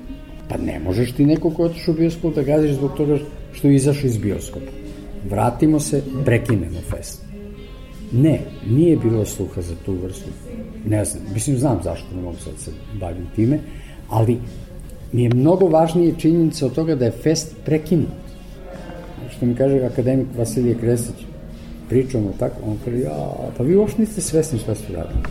Pa 0.48 0.56
ne 0.56 0.80
možeš 0.80 1.12
ti 1.12 1.26
neko 1.26 1.50
ko 1.50 1.62
je 1.62 1.70
otišao 1.70 1.94
u 1.94 1.96
bioskop 1.96 2.34
da 2.34 2.42
gaziš 2.42 2.72
zbog 2.72 2.96
toga 2.96 3.18
što 3.52 3.68
je 3.68 3.74
izašao 3.74 4.06
iz 4.06 4.16
bioskopa. 4.16 4.72
Vratimo 5.30 5.80
se, 5.80 6.02
prekinemo 6.24 6.80
fest. 6.90 7.25
Ne, 8.12 8.40
nije 8.66 8.96
bilo 8.96 9.24
sluha 9.24 9.62
za 9.62 9.74
tu 9.86 9.92
vrstu. 9.92 10.30
Ne 10.86 11.04
znam, 11.04 11.22
mislim, 11.34 11.58
znam 11.58 11.80
zašto 11.84 12.16
ne 12.16 12.22
mogu 12.22 12.36
sad 12.36 12.52
se 12.58 12.70
bavim 13.00 13.26
time, 13.34 13.58
ali 14.08 14.38
mi 15.12 15.22
je 15.22 15.30
mnogo 15.34 15.66
važnije 15.66 16.14
činjenica 16.18 16.66
od 16.66 16.74
toga 16.74 16.94
da 16.94 17.04
je 17.04 17.10
fest 17.10 17.56
prekinut. 17.64 18.08
Što 19.36 19.46
mi 19.46 19.54
kaže 19.54 19.82
akademik 19.84 20.26
Vasilije 20.38 20.74
Kresić, 20.74 21.14
pričamo 21.88 22.32
tako, 22.38 22.56
on 22.66 22.78
kaže, 22.84 22.98
ja, 22.98 23.32
pa 23.56 23.64
vi 23.64 23.76
uopšte 23.76 24.00
niste 24.00 24.20
svesni 24.20 24.58
šta 24.58 24.74
su 24.74 24.92
radili. 24.92 25.22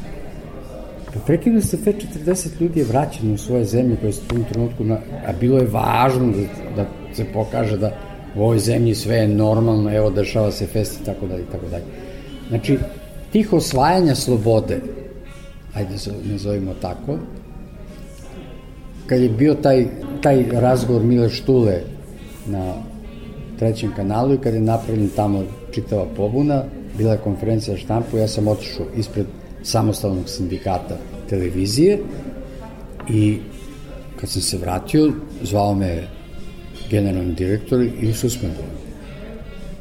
Pa 1.14 1.20
prekinuo 1.26 1.62
se 1.62 1.78
fe 1.78 1.94
40 2.26 2.62
ljudi 2.62 2.80
je 2.80 2.86
vraćeno 2.86 3.34
u 3.34 3.38
svoje 3.38 3.66
zemlje 3.66 3.98
koje 4.02 4.14
su 4.14 4.22
u 4.26 4.30
tom 4.30 4.44
trenutku, 4.44 4.84
na, 4.84 4.98
a 5.28 5.34
bilo 5.40 5.58
je 5.58 5.68
važno 5.68 6.32
da, 6.76 6.84
da 6.84 6.90
se 7.14 7.26
pokaže 7.34 7.78
da 7.78 7.92
u 8.36 8.44
ovoj 8.44 8.60
zemlji 8.60 8.96
sve 8.96 9.16
je 9.16 9.28
normalno, 9.28 9.96
evo 9.96 10.10
dešava 10.10 10.52
se 10.52 10.68
fest 10.68 11.02
i 11.02 11.06
tako 11.06 11.28
dalje 11.28 11.42
i 11.42 11.52
tako 11.52 11.68
dalje. 11.72 11.84
Znači, 12.50 12.78
tih 13.32 13.54
osvajanja 13.54 14.16
slobode, 14.16 14.82
ajde 15.74 15.94
nazovimo 16.24 16.74
tako, 16.82 17.18
kad 19.08 19.22
je 19.22 19.30
bio 19.30 19.54
taj, 19.54 19.88
taj 20.22 20.46
razgovor 20.52 21.04
Mile 21.04 21.30
Štule 21.30 21.82
na 22.48 22.74
trećem 23.60 23.92
kanalu 23.96 24.34
i 24.34 24.38
kad 24.38 24.54
je 24.54 24.60
napravljen 24.60 25.10
tamo 25.16 25.44
čitava 25.72 26.06
pobuna, 26.18 26.64
bila 26.98 27.12
je 27.12 27.18
konferencija 27.18 27.78
štampu, 27.78 28.18
ja 28.18 28.28
sam 28.28 28.48
otišao 28.48 28.86
ispred 28.98 29.26
samostalnog 29.64 30.30
sindikata 30.30 30.98
televizije 31.30 32.00
i 33.10 33.38
kad 34.20 34.30
sam 34.30 34.42
se 34.42 34.58
vratio, 34.58 35.12
zvao 35.44 35.76
me 35.76 36.08
generalni 36.90 37.34
direktor 37.34 37.82
i 38.02 38.14
suspendovao 38.14 38.75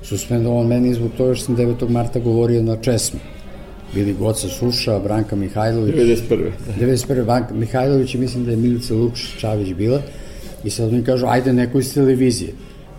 suspendovao 0.05 0.65
meni 0.65 0.95
zbog 0.95 1.11
toga 1.17 1.35
što 1.35 1.45
sam 1.45 1.57
9. 1.57 1.89
marta 1.89 2.19
govorio 2.19 2.63
na 2.63 2.77
česmi. 2.77 3.21
Bili 3.95 4.13
Goca 4.13 4.49
Suša, 4.49 4.99
Branka 4.99 5.37
Mihajlović. 5.37 5.95
91. 5.95 6.51
91. 6.81 7.25
Branka 7.25 7.55
Mihajlović 7.55 8.15
i 8.15 8.19
mislim 8.19 8.45
da 8.45 8.51
je 8.51 8.57
Milica 8.57 8.95
Lukšić 8.95 9.41
Čavić 9.41 9.75
bila. 9.75 10.03
I 10.65 10.71
sad 10.71 10.89
oni 10.89 11.05
kažu, 11.05 11.27
ajde 11.27 11.53
neko 11.53 11.79
iz 11.79 11.95
televizije. 11.95 12.53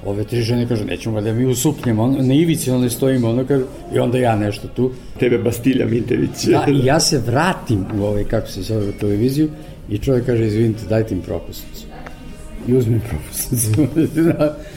Ove 0.05 0.23
tri 0.23 0.41
žene 0.41 0.67
kažu, 0.67 0.85
nećemo 0.85 1.21
da 1.21 1.33
mi 1.33 1.45
usuknemo, 1.45 2.03
on, 2.03 2.27
na 2.27 2.33
ivici 2.33 2.71
one 2.71 2.89
stojimo, 2.89 3.29
ono 3.29 3.45
kažu, 3.45 3.63
i 3.95 3.99
onda 3.99 4.17
ja 4.17 4.35
nešto 4.35 4.67
tu. 4.67 4.91
Tebe 5.19 5.37
Bastilja 5.37 5.85
Mitević. 5.85 6.45
Da, 6.45 6.65
i 6.67 6.85
ja 6.85 6.99
se 6.99 7.19
vratim 7.19 7.85
u 7.99 8.03
ovaj, 8.03 8.23
kako 8.23 8.47
se 8.47 8.61
zove, 8.61 8.91
televiziju 8.91 9.49
i 9.89 9.97
čovjek 9.97 10.25
kaže, 10.25 10.45
izvinite, 10.45 10.85
dajte 10.89 11.15
im 11.15 11.21
propustnicu. 11.21 11.85
I 12.67 12.75
uzmem 12.75 13.01
propustnicu. 13.09 13.87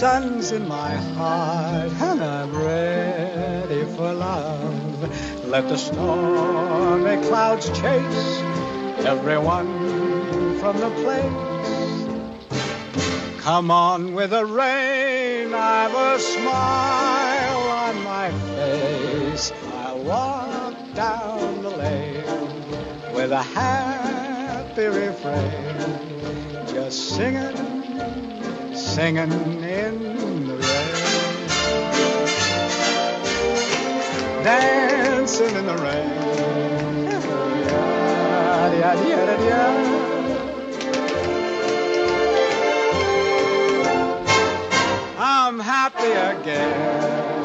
sun's 0.00 0.50
in 0.50 0.66
my 0.66 0.94
heart 1.18 1.92
and 1.92 2.24
I'm 2.24 2.56
ready 2.56 3.84
for 3.84 4.10
love. 4.14 5.44
Let 5.46 5.68
the 5.68 5.76
stormy 5.76 7.22
clouds 7.28 7.66
chase 7.78 8.40
everyone 9.04 10.58
from 10.58 10.78
the 10.78 10.88
place. 11.02 11.60
Come 13.42 13.70
on 13.70 14.14
with 14.14 14.30
the 14.30 14.46
rain, 14.46 15.52
I've 15.52 15.94
a 15.94 16.18
smile 16.18 17.62
on 17.84 18.02
my 18.02 18.30
face. 18.56 19.52
I'll 19.74 19.98
walk 19.98 20.76
down 20.94 21.62
the 21.62 21.68
lane 21.68 22.24
with 23.12 23.32
a 23.32 23.42
happy 23.42 24.86
refrain, 24.86 26.66
just 26.68 27.10
singing 27.10 27.69
singing 28.90 29.30
in 29.62 30.46
the 30.48 30.56
rain, 30.56 31.04
dancing 34.42 35.54
in 35.54 35.66
the 35.66 35.76
rain. 35.76 36.20
I'm 45.18 45.58
happy 45.58 46.12
again. 46.12 47.39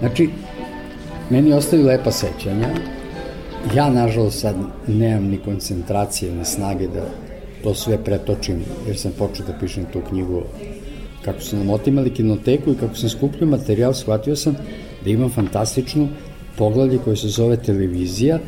Znači, 0.00 0.28
meni 1.30 1.52
ostaju 1.52 1.86
lepa 1.86 2.12
sećanja. 2.12 2.68
Ja, 3.74 3.90
nažalost, 3.90 4.40
sad 4.40 4.56
nemam 4.86 5.24
ni 5.24 5.38
koncentracije, 5.38 6.32
ni 6.32 6.44
snage 6.44 6.88
da 6.88 7.04
to 7.62 7.74
sve 7.74 8.04
pretočim, 8.04 8.64
jer 8.86 8.98
sam 8.98 9.12
počeo 9.18 9.46
da 9.46 9.58
pišem 9.60 9.84
tu 9.92 10.00
knjigu 10.08 10.42
kako 11.24 11.40
su 11.40 11.56
nam 11.56 11.70
otimali 11.70 12.10
kinoteku 12.10 12.72
i 12.72 12.76
kako 12.80 12.94
sam 12.94 13.08
skupljio 13.08 13.46
materijal, 13.46 13.94
shvatio 13.94 14.36
sam 14.36 14.56
da 15.04 15.10
imam 15.10 15.30
fantastičnu 15.30 16.08
poglavlje 16.58 16.98
koje 17.04 17.16
se 17.16 17.28
zove 17.28 17.56
televizija, 17.56 18.38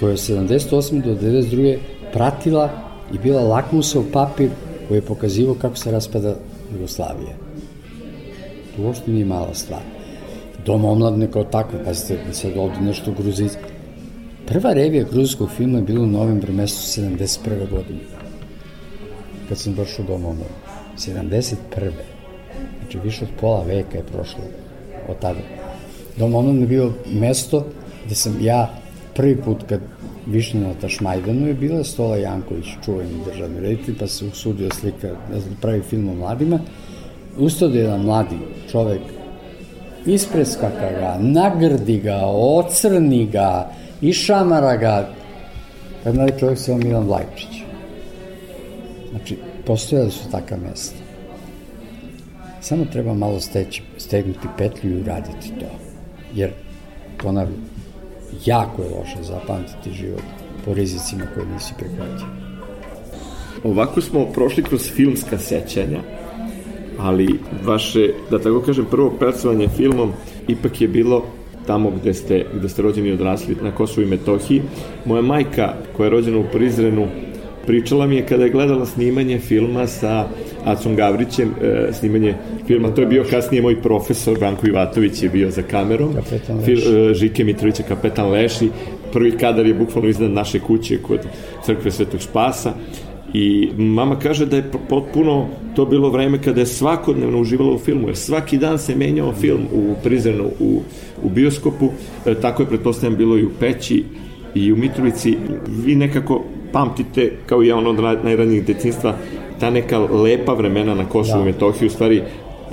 koja 0.00 0.10
je 0.10 0.16
78. 0.16 1.02
do 1.02 1.14
92. 1.14 1.76
pratila 2.12 2.70
i 3.14 3.18
bila 3.18 3.42
lakmusov 3.42 4.04
papir 4.12 4.50
koji 4.88 4.98
je 4.98 5.02
pokazivao 5.02 5.54
kako 5.54 5.76
se 5.76 5.90
raspada 5.90 6.36
Jugoslavije. 6.72 7.36
To 8.76 8.82
uopšte 8.82 9.10
nije 9.10 9.24
mala 9.24 9.54
stvar. 9.54 10.01
Dom 10.66 10.84
omladne 10.84 11.30
kao 11.30 11.44
takve, 11.44 11.84
pazite, 11.84 12.18
sad 12.32 12.56
ovde 12.56 12.80
nešto 12.80 13.12
gruzic. 13.18 13.52
Prva 14.46 14.72
revija 14.72 15.04
gruzijskog 15.12 15.50
filma 15.50 15.78
je 15.78 15.84
bila 15.84 16.04
u 16.04 16.06
novembru 16.06 16.52
mesecu 16.52 17.00
71. 17.00 17.70
godine. 17.70 18.00
Kad 19.48 19.58
sam 19.58 19.74
došao 19.74 20.04
u 20.04 20.08
Dom 20.08 20.24
omladne. 20.24 20.62
71. 20.96 21.56
Znači, 22.80 22.98
više 23.04 23.24
od 23.24 23.30
pola 23.40 23.64
veka 23.64 23.96
je 23.96 24.04
prošlo 24.04 24.42
od 25.08 25.18
tada. 25.18 25.40
Dom 26.16 26.34
omladne 26.34 26.60
je 26.60 26.66
bio 26.66 26.92
mesto 27.12 27.66
gde 28.06 28.14
sam 28.14 28.38
ja 28.40 28.74
prvi 29.14 29.36
put 29.36 29.62
kad 29.68 29.80
višnja 30.26 30.60
na 30.60 30.74
Tašmajdanu 30.80 31.46
je 31.46 31.54
bila 31.54 31.84
Stola 31.84 32.16
Janković, 32.16 32.66
čuveni 32.84 33.24
državni 33.24 33.60
reditelj, 33.60 33.98
pa 33.98 34.06
se 34.06 34.24
usudio 34.24 34.70
slika, 34.70 35.08
da 35.08 35.40
pravi 35.60 35.82
film 35.82 36.08
o 36.08 36.14
mladima. 36.14 36.58
Ustao 37.38 37.68
da 37.68 37.78
je 37.78 37.84
jedan 37.84 38.00
mladi 38.00 38.36
čovek 38.70 39.00
ispreskaka 40.06 40.90
ga, 41.00 41.16
nagrdi 41.20 41.98
ga, 41.98 42.20
ocrni 42.26 43.26
ga, 43.26 43.70
išamara 44.00 44.76
ga. 44.76 45.08
Kad 46.04 46.14
mladi 46.14 46.32
čovjek 46.40 46.58
se 46.58 46.72
on 46.72 46.80
Milan 46.84 47.04
Vlajčić. 47.04 47.62
Znači, 49.10 49.38
postojali 49.66 50.10
su 50.10 50.30
taka 50.30 50.56
mesta. 50.56 50.96
Samo 52.60 52.84
treba 52.84 53.14
malo 53.14 53.40
steći, 53.40 53.82
stegnuti 53.98 54.48
petlju 54.58 54.90
i 54.90 55.00
uraditi 55.00 55.48
to. 55.60 55.66
Jer, 56.34 56.50
ponavljam, 57.18 57.70
jako 58.44 58.82
je 58.82 58.88
loše 58.88 59.22
zapamtiti 59.22 59.92
život 59.92 60.22
po 60.64 60.74
rizicima 60.74 61.24
koje 61.34 61.46
nisi 61.46 61.74
prihvatio. 61.78 62.26
Ovako 63.64 64.00
smo 64.00 64.26
prošli 64.26 64.62
kroz 64.62 64.90
filmska 64.90 65.38
sećanja 65.38 66.00
ali 67.02 67.38
vaše, 67.64 68.08
da 68.30 68.38
tako 68.38 68.60
kažem, 68.60 68.84
prvo 68.90 69.10
pracovanje 69.10 69.68
filmom 69.68 70.12
ipak 70.48 70.80
je 70.80 70.88
bilo 70.88 71.24
tamo 71.66 71.90
gde 71.90 72.14
ste, 72.14 72.46
gde 72.54 72.68
ste 72.68 72.82
rođeni 72.82 73.08
i 73.08 73.12
odrasli 73.12 73.56
na 73.62 73.70
Kosovu 73.70 74.06
i 74.06 74.10
Metohiji. 74.10 74.62
Moja 75.04 75.22
majka, 75.22 75.74
koja 75.96 76.06
je 76.06 76.10
rođena 76.10 76.38
u 76.38 76.44
Prizrenu, 76.52 77.06
pričala 77.66 78.06
mi 78.06 78.16
je 78.16 78.26
kada 78.26 78.44
je 78.44 78.50
gledala 78.50 78.86
snimanje 78.86 79.38
filma 79.38 79.86
sa 79.86 80.26
Acom 80.64 80.96
Gavrićem, 80.96 81.50
e, 81.62 81.92
snimanje 81.92 82.34
filma, 82.66 82.90
to 82.90 83.00
je 83.00 83.06
bio 83.06 83.24
kasnije 83.30 83.62
moj 83.62 83.82
profesor, 83.82 84.38
Branko 84.38 84.66
Ivatović 84.66 85.22
je 85.22 85.28
bio 85.28 85.50
za 85.50 85.62
kamerom, 85.62 86.14
Fil, 86.64 86.78
e, 86.78 87.14
Žike 87.14 87.44
Mitrovića, 87.44 87.82
kapetan 87.82 88.30
Leši, 88.30 88.70
prvi 89.12 89.30
kadar 89.30 89.66
je 89.66 89.74
bukvalno 89.74 90.08
iznad 90.08 90.30
naše 90.30 90.60
kuće 90.60 90.98
kod 91.02 91.20
crkve 91.64 91.90
Svetog 91.90 92.22
Spasa 92.22 92.72
I 93.34 93.70
mama 93.76 94.18
kaže 94.18 94.46
da 94.46 94.56
je 94.56 94.70
potpuno 94.88 95.46
to 95.76 95.84
bilo 95.84 96.10
vreme 96.10 96.42
kada 96.42 96.60
je 96.60 96.66
svakodnevno 96.66 97.40
uživala 97.40 97.74
u 97.74 97.78
filmu, 97.78 98.08
jer 98.08 98.16
svaki 98.16 98.58
dan 98.58 98.78
se 98.78 98.96
menjao 98.96 99.32
film 99.32 99.66
u 99.72 99.94
Prizrenu, 100.02 100.44
u, 100.60 100.80
u 101.22 101.28
bioskopu, 101.28 101.88
e, 102.26 102.34
tako 102.34 102.62
je 102.62 102.68
pretpostavljam 102.68 103.18
bilo 103.18 103.38
i 103.38 103.44
u 103.44 103.50
Peći 103.60 104.04
i 104.54 104.72
u 104.72 104.76
Mitrovici. 104.76 105.36
Vi 105.84 105.94
nekako 105.94 106.42
pamtite, 106.72 107.32
kao 107.46 107.62
i 107.62 107.66
ja 107.66 107.76
ono 107.76 107.90
od 107.90 108.24
najranijih 108.24 108.66
detinstva, 108.66 109.14
ta 109.60 109.70
neka 109.70 109.98
lepa 109.98 110.52
vremena 110.52 110.94
na 110.94 111.04
Kosovu 111.08 111.38
da. 111.38 111.44
Metohiji, 111.44 111.86
u 111.86 111.90
stvari 111.90 112.22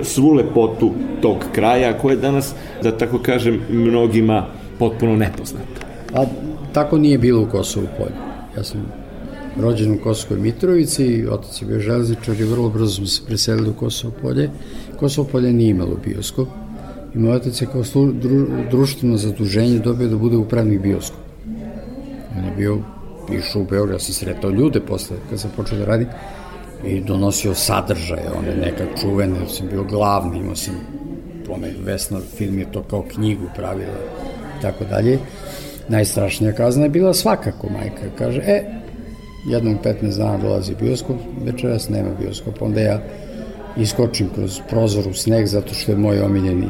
svu 0.02 0.32
lepotu 0.32 0.90
tog 1.22 1.36
kraja, 1.52 1.98
koja 1.98 2.12
je 2.12 2.20
danas, 2.20 2.54
da 2.82 2.98
tako 2.98 3.18
kažem, 3.18 3.60
mnogima 3.70 4.46
potpuno 4.78 5.16
nepoznata. 5.16 5.86
A 6.14 6.24
tako 6.72 6.98
nije 6.98 7.18
bilo 7.18 7.42
u 7.42 7.46
Kosovu 7.46 7.86
polju. 7.98 8.16
Ja 8.56 8.64
sam 8.64 8.99
rođen 9.60 9.92
u 9.92 9.98
Kosovoj 10.02 10.42
Mitrovici, 10.42 11.26
otac 11.30 11.62
je 11.62 11.66
bio 11.66 11.80
železničar 11.80 12.40
i 12.40 12.44
vrlo 12.44 12.68
brzo 12.68 12.94
smo 12.94 13.06
se 13.06 13.22
preselili 13.26 13.70
u 13.70 13.74
Kosovo 13.74 14.14
polje. 14.22 14.50
Kosovo 15.00 15.28
polje 15.32 15.52
nije 15.52 15.70
imalo 15.70 15.96
bioskop 16.04 16.48
i 17.14 17.18
moj 17.18 17.36
otac 17.36 17.62
je 17.62 17.66
kao 17.72 17.84
slu, 17.84 18.12
dru, 18.12 18.46
društveno 18.70 19.16
zaduženje 19.16 19.78
dobio 19.78 20.08
da 20.08 20.16
bude 20.16 20.36
upravnik 20.36 20.80
bioskop. 20.80 21.20
On 22.38 22.44
je 22.44 22.52
bio, 22.56 22.78
išao 23.32 23.62
u 23.62 23.64
Beograd, 23.64 23.94
ja 23.94 23.98
sam 23.98 24.14
sretao 24.14 24.50
ljude 24.50 24.80
posle 24.80 25.16
kad 25.30 25.40
sam 25.40 25.50
počeo 25.56 25.78
da 25.78 25.84
radim 25.84 26.08
i 26.84 27.00
donosio 27.00 27.54
sadržaje, 27.54 28.30
one 28.38 28.56
neka 28.56 28.84
čuvene, 29.00 29.36
sam 29.48 29.68
bio 29.68 29.84
glavni, 29.84 30.38
imao 30.38 30.56
sam 30.56 30.74
pomen, 31.46 31.74
Vesna 31.84 32.20
film 32.36 32.58
je 32.58 32.72
to 32.72 32.82
kao 32.82 33.02
knjigu 33.02 33.44
pravila 33.56 33.98
i 34.58 34.62
tako 34.62 34.84
dalje. 34.84 35.18
Najstrašnija 35.88 36.52
kazna 36.52 36.84
je 36.84 36.90
bila 36.90 37.14
svakako 37.14 37.68
majka. 37.68 38.16
Kaže, 38.18 38.40
e, 38.40 38.64
jednom 39.46 39.78
15 39.84 40.18
dana 40.18 40.38
dolazi 40.38 40.74
bioskop, 40.80 41.16
večeras 41.44 41.88
nema 41.88 42.08
bioskop, 42.20 42.62
onda 42.62 42.80
ja 42.80 43.00
iskočim 43.76 44.28
kroz 44.34 44.60
prozor 44.70 45.08
u 45.08 45.14
sneg 45.14 45.46
zato 45.46 45.74
što 45.74 45.92
je 45.92 45.98
moj 45.98 46.20
omiljeni 46.20 46.68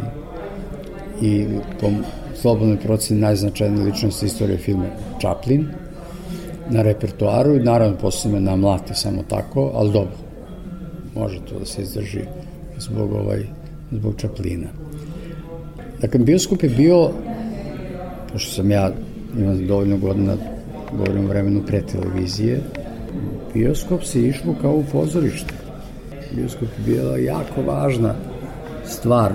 i 1.23 1.47
po 1.81 1.91
slobodnoj 2.35 2.77
proceni 2.77 3.21
najznačajnija 3.21 3.85
ličnost 3.85 4.23
istorije 4.23 4.59
filma 4.59 4.87
Chaplin 5.21 5.69
na 6.71 6.83
repertoaru 6.83 7.57
i 7.57 7.63
naravno 7.63 7.97
posle 7.97 8.31
me 8.31 8.41
namlate 8.41 8.95
samo 8.95 9.23
tako, 9.29 9.71
ali 9.75 9.93
dobro 9.93 10.17
može 11.15 11.41
to 11.49 11.59
da 11.59 11.67
se 11.67 11.83
izdrži 11.83 12.21
zbog 12.79 13.13
ovaj 13.13 13.45
zbog 13.91 14.15
Čaplina. 14.17 14.67
Dakle, 16.01 16.21
bioskop 16.21 16.63
je 16.63 16.69
bio, 16.69 17.11
pošto 18.33 18.53
sam 18.53 18.71
ja 18.71 18.91
imam 19.39 19.67
dovoljno 19.67 19.99
godina, 19.99 20.37
govorim 20.93 21.25
o 21.25 21.29
vremenu 21.29 21.63
pre 21.67 21.83
televizije, 21.83 22.61
bioskop 23.55 24.05
se 24.05 24.23
išlo 24.23 24.55
kao 24.61 24.73
u 24.73 24.85
pozorište. 24.93 25.55
Bioskop 26.33 26.69
je 26.79 26.95
bila 26.95 27.17
jako 27.17 27.63
važna 27.63 28.15
stvar 28.85 29.33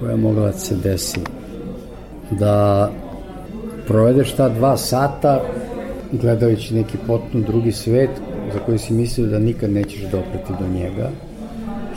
koja 0.00 0.16
mogla 0.16 0.46
da 0.46 0.52
se 0.52 0.76
desi. 0.76 1.20
Da 2.30 2.90
provedeš 3.86 4.32
ta 4.32 4.48
dva 4.48 4.76
sata 4.76 5.40
gledajući 6.12 6.74
neki 6.74 6.98
potpuno 7.06 7.44
drugi 7.46 7.72
svet 7.72 8.10
za 8.52 8.58
koji 8.58 8.78
si 8.78 8.92
mislio 8.92 9.26
da 9.26 9.38
nikad 9.38 9.70
nećeš 9.70 10.02
dopreti 10.02 10.52
do 10.60 10.68
njega. 10.78 11.10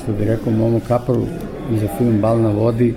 Što 0.03 0.13
bi 0.13 0.25
rekao 0.25 0.53
Momo 0.53 0.79
Kaparu 0.87 1.25
za 1.81 1.87
film 1.97 2.21
Bal 2.21 2.41
na 2.41 2.49
vodi, 2.49 2.95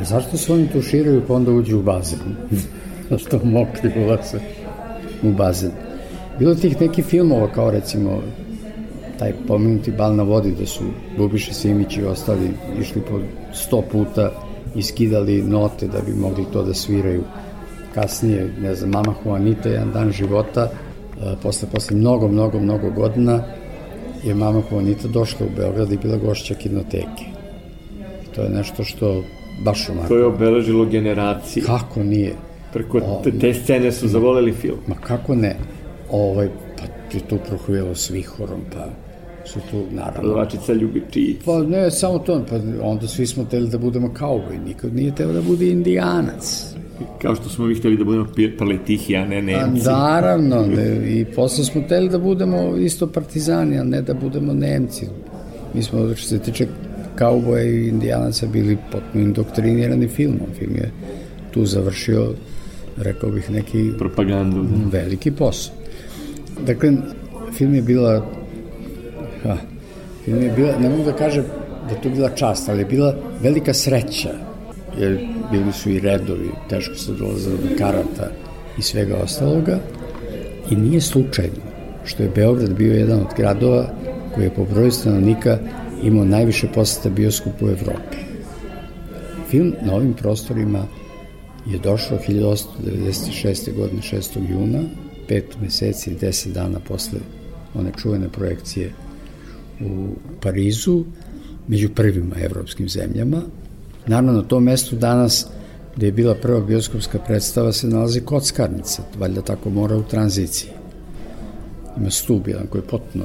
a 0.00 0.04
zašto 0.04 0.36
se 0.36 0.52
oni 0.52 0.68
tuširaju 0.68 1.22
pa 1.28 1.34
onda 1.34 1.52
uđu 1.52 1.78
u 1.78 1.82
bazen? 1.82 2.18
Zašto 3.10 3.40
mokri 3.44 4.04
ulaze 4.04 4.38
u 5.22 5.32
bazen? 5.32 5.70
Bilo 6.38 6.54
tih 6.54 6.80
nekih 6.80 7.04
filmova 7.04 7.48
kao 7.52 7.70
recimo 7.70 8.22
taj 9.18 9.32
pomenuti 9.48 9.92
Bal 9.92 10.16
na 10.16 10.22
vodi 10.22 10.52
da 10.60 10.66
su 10.66 10.84
Bubiša 11.18 11.52
Simić 11.52 11.96
i 11.96 12.04
ostali 12.04 12.50
išli 12.80 13.02
po 13.10 13.20
sto 13.52 13.82
puta 13.92 14.30
i 14.74 14.82
skidali 14.82 15.42
note 15.42 15.86
da 15.86 16.00
bi 16.06 16.12
mogli 16.12 16.44
to 16.52 16.62
da 16.62 16.74
sviraju 16.74 17.22
kasnije, 17.94 18.54
ne 18.62 18.74
znam, 18.74 18.90
Mama 18.90 19.14
Juanita, 19.24 19.68
jedan 19.68 19.92
dan 19.92 20.12
života, 20.12 20.68
e, 20.70 21.34
posle, 21.42 21.68
posle 21.72 21.96
mnogo, 21.96 22.28
mnogo, 22.28 22.60
mnogo 22.60 22.90
godina 22.90 23.42
je 24.24 24.34
Mama 24.34 24.62
Juanita 24.70 25.08
došla 25.08 25.46
u 25.46 25.56
Beograd 25.56 25.92
i 25.92 25.96
bila 25.96 26.16
gošća 26.16 26.54
kinoteke. 26.54 27.24
To 28.34 28.42
je 28.42 28.48
nešto 28.48 28.84
što 28.84 29.22
baš 29.64 29.88
onako... 29.88 30.08
To 30.08 30.16
je 30.16 30.24
obeležilo 30.24 30.84
generacije. 30.84 31.64
Kako 31.66 32.02
nije? 32.02 32.34
Preko 32.72 32.98
o, 32.98 33.22
te 33.40 33.54
scene 33.54 33.92
su 33.92 34.08
zavoleli 34.08 34.52
film. 34.52 34.78
Ma 34.86 34.94
kako 34.94 35.34
ne? 35.34 35.56
Ovaj, 36.10 36.48
pa 36.78 37.16
je 37.16 37.20
tu 37.28 37.38
prohujelo 37.48 37.94
s 37.94 38.10
vihorom, 38.10 38.60
pa 38.72 38.86
su 39.44 39.58
tu, 39.70 39.84
naravno... 39.90 40.20
Prodavačica 40.20 40.72
ljubičica. 40.72 41.42
Pa 41.44 41.62
ne, 41.62 41.90
samo 41.90 42.18
to, 42.18 42.44
pa 42.50 42.56
onda 42.82 43.08
svi 43.08 43.26
smo 43.26 43.44
teli 43.44 43.68
da 43.68 43.78
budemo 43.78 44.12
kauboj, 44.14 44.58
nikad 44.66 44.94
nije 44.94 45.14
teo 45.14 45.32
da 45.32 45.42
bude 45.42 45.66
indijanac. 45.66 46.74
Kao 47.22 47.34
što 47.34 47.48
smo 47.48 47.64
vi 47.64 47.74
hteli 47.74 47.96
da 47.96 48.04
budemo 48.04 48.26
paletihi, 48.58 49.16
a 49.16 49.24
ne 49.24 49.42
Nemci. 49.42 49.88
A, 49.88 49.92
naravno, 49.92 50.66
ne, 50.66 51.20
i 51.20 51.24
posle 51.24 51.64
smo 51.64 51.82
hteli 51.82 52.08
da 52.08 52.18
budemo 52.18 52.76
isto 52.76 53.06
partizani, 53.06 53.78
a 53.78 53.84
ne 53.84 54.02
da 54.02 54.14
budemo 54.14 54.52
Nemci. 54.52 55.06
Mi 55.74 55.82
smo, 55.82 56.14
što 56.14 56.28
se 56.28 56.38
tiče 56.38 56.66
kauboja 57.14 57.64
i 57.64 57.88
indijanaca, 57.88 58.46
bili 58.46 58.78
potpuno 58.92 59.24
indoktrinirani 59.24 60.08
filmom. 60.08 60.46
Film 60.58 60.74
je 60.76 60.90
tu 61.50 61.64
završio, 61.64 62.34
rekao 63.02 63.30
bih, 63.30 63.50
neki... 63.50 63.90
Propagandu. 63.98 64.62
Da. 64.62 64.98
Veliki 64.98 65.30
posao. 65.30 65.74
Dakle, 66.66 66.92
film 67.52 67.74
je 67.74 67.82
bila... 67.82 68.26
Ha, 69.42 69.56
film 70.24 70.42
je 70.42 70.52
bila, 70.56 70.78
ne 70.78 70.88
mogu 70.88 71.04
da 71.04 71.12
kažem 71.12 71.44
da 71.88 71.94
to 71.94 72.10
bila 72.10 72.30
čast, 72.30 72.68
ali 72.68 72.80
je 72.80 72.84
bila 72.84 73.14
velika 73.42 73.74
sreća 73.74 74.30
jer 74.98 75.28
bili 75.50 75.72
su 75.72 75.90
i 75.90 76.00
redovi, 76.00 76.50
teško 76.68 76.94
se 76.94 77.12
dolazilo 77.12 77.56
do 77.56 77.76
karata 77.78 78.30
i 78.78 78.82
svega 78.82 79.16
ostaloga. 79.24 79.78
I 80.70 80.76
nije 80.76 81.00
slučajno 81.00 81.70
što 82.04 82.22
je 82.22 82.32
Beograd 82.34 82.74
bio 82.74 82.94
jedan 82.94 83.20
od 83.20 83.34
gradova 83.36 83.86
koji 84.34 84.44
je 84.44 84.54
po 84.54 84.64
broju 84.64 84.90
stanovnika 84.90 85.58
imao 86.02 86.24
najviše 86.24 86.68
poseta 86.74 87.08
bioskopu 87.08 87.66
u 87.66 87.68
Evropi. 87.68 88.16
Film 89.48 89.74
na 89.82 89.94
ovim 89.94 90.14
prostorima 90.14 90.86
je 91.66 91.78
došao 91.78 92.18
1896. 92.28 93.74
godine 93.76 94.02
6. 94.02 94.50
juna, 94.50 94.82
pet 95.28 95.56
meseci 95.60 96.10
i 96.10 96.16
10 96.16 96.52
dana 96.52 96.80
posle 96.80 97.20
one 97.74 97.92
čuvene 98.02 98.28
projekcije 98.28 98.92
u 99.80 100.08
Parizu, 100.40 101.04
među 101.68 101.88
prvima 101.94 102.36
evropskim 102.40 102.88
zemljama, 102.88 103.42
Naravno, 104.06 104.32
na 104.32 104.42
tom 104.42 104.64
mestu 104.64 104.96
danas 104.96 105.46
gde 105.96 106.06
je 106.06 106.12
bila 106.12 106.34
prva 106.34 106.60
bioskopska 106.60 107.18
predstava 107.18 107.72
se 107.72 107.88
nalazi 107.88 108.20
kockarnica, 108.20 109.02
valjda 109.18 109.42
tako 109.42 109.70
mora 109.70 109.96
u 109.96 110.02
tranziciji. 110.02 110.70
Ima 111.96 112.10
stub 112.10 112.48
jedan 112.48 112.66
koji 112.66 112.82
je 112.82 112.86
potpuno 112.86 113.24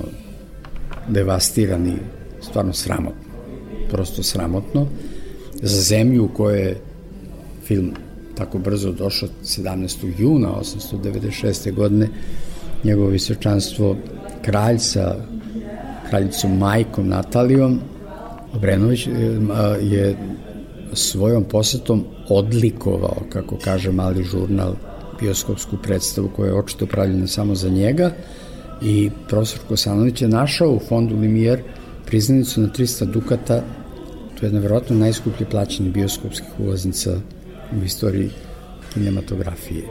devastiran 1.08 1.88
i 1.88 1.98
stvarno 2.42 2.74
sramotno. 2.74 3.22
Prosto 3.92 4.24
sramotno. 4.24 4.88
Za 5.62 5.82
zemlju 5.82 6.26
u 6.26 6.28
kojoj 6.28 6.60
je 6.60 6.82
film 7.64 7.94
tako 8.36 8.58
brzo 8.58 8.92
došao 8.92 9.30
17. 9.44 10.12
juna 10.18 10.50
896. 10.62 11.74
godine 11.74 12.10
njegovo 12.84 13.08
visočanstvo 13.08 13.96
kralj 14.42 14.78
sa 14.78 15.16
kraljicom 16.10 16.58
majkom 16.58 17.08
Natalijom 17.08 17.80
Obrenović 18.54 19.08
je 19.82 20.16
svojom 20.94 21.44
posetom 21.44 22.06
odlikovao, 22.30 23.18
kako 23.30 23.58
kaže 23.64 23.92
mali 23.92 24.24
žurnal, 24.24 24.74
bioskopsku 25.20 25.78
predstavu 25.84 26.30
koja 26.36 26.48
je 26.48 26.60
očito 26.60 26.86
pravljena 26.86 27.28
samo 27.28 27.56
za 27.56 27.70
njega 27.70 28.12
i 28.82 29.10
profesor 29.28 29.60
Kosanović 29.68 30.22
je 30.22 30.28
našao 30.28 30.72
u 30.72 30.80
fondu 30.80 31.16
Limijer 31.16 31.62
priznanicu 32.06 32.62
na 32.62 32.68
300 32.68 33.06
dukata, 33.06 33.62
to 34.40 34.46
je 34.46 34.52
nevjerojatno 34.52 34.96
najskuplje 34.96 35.46
plaćeni 35.46 35.90
bioskopskih 35.90 36.60
ulaznica 36.60 37.20
u 37.82 37.84
istoriji 37.84 38.30
kinematografije. 38.93 39.84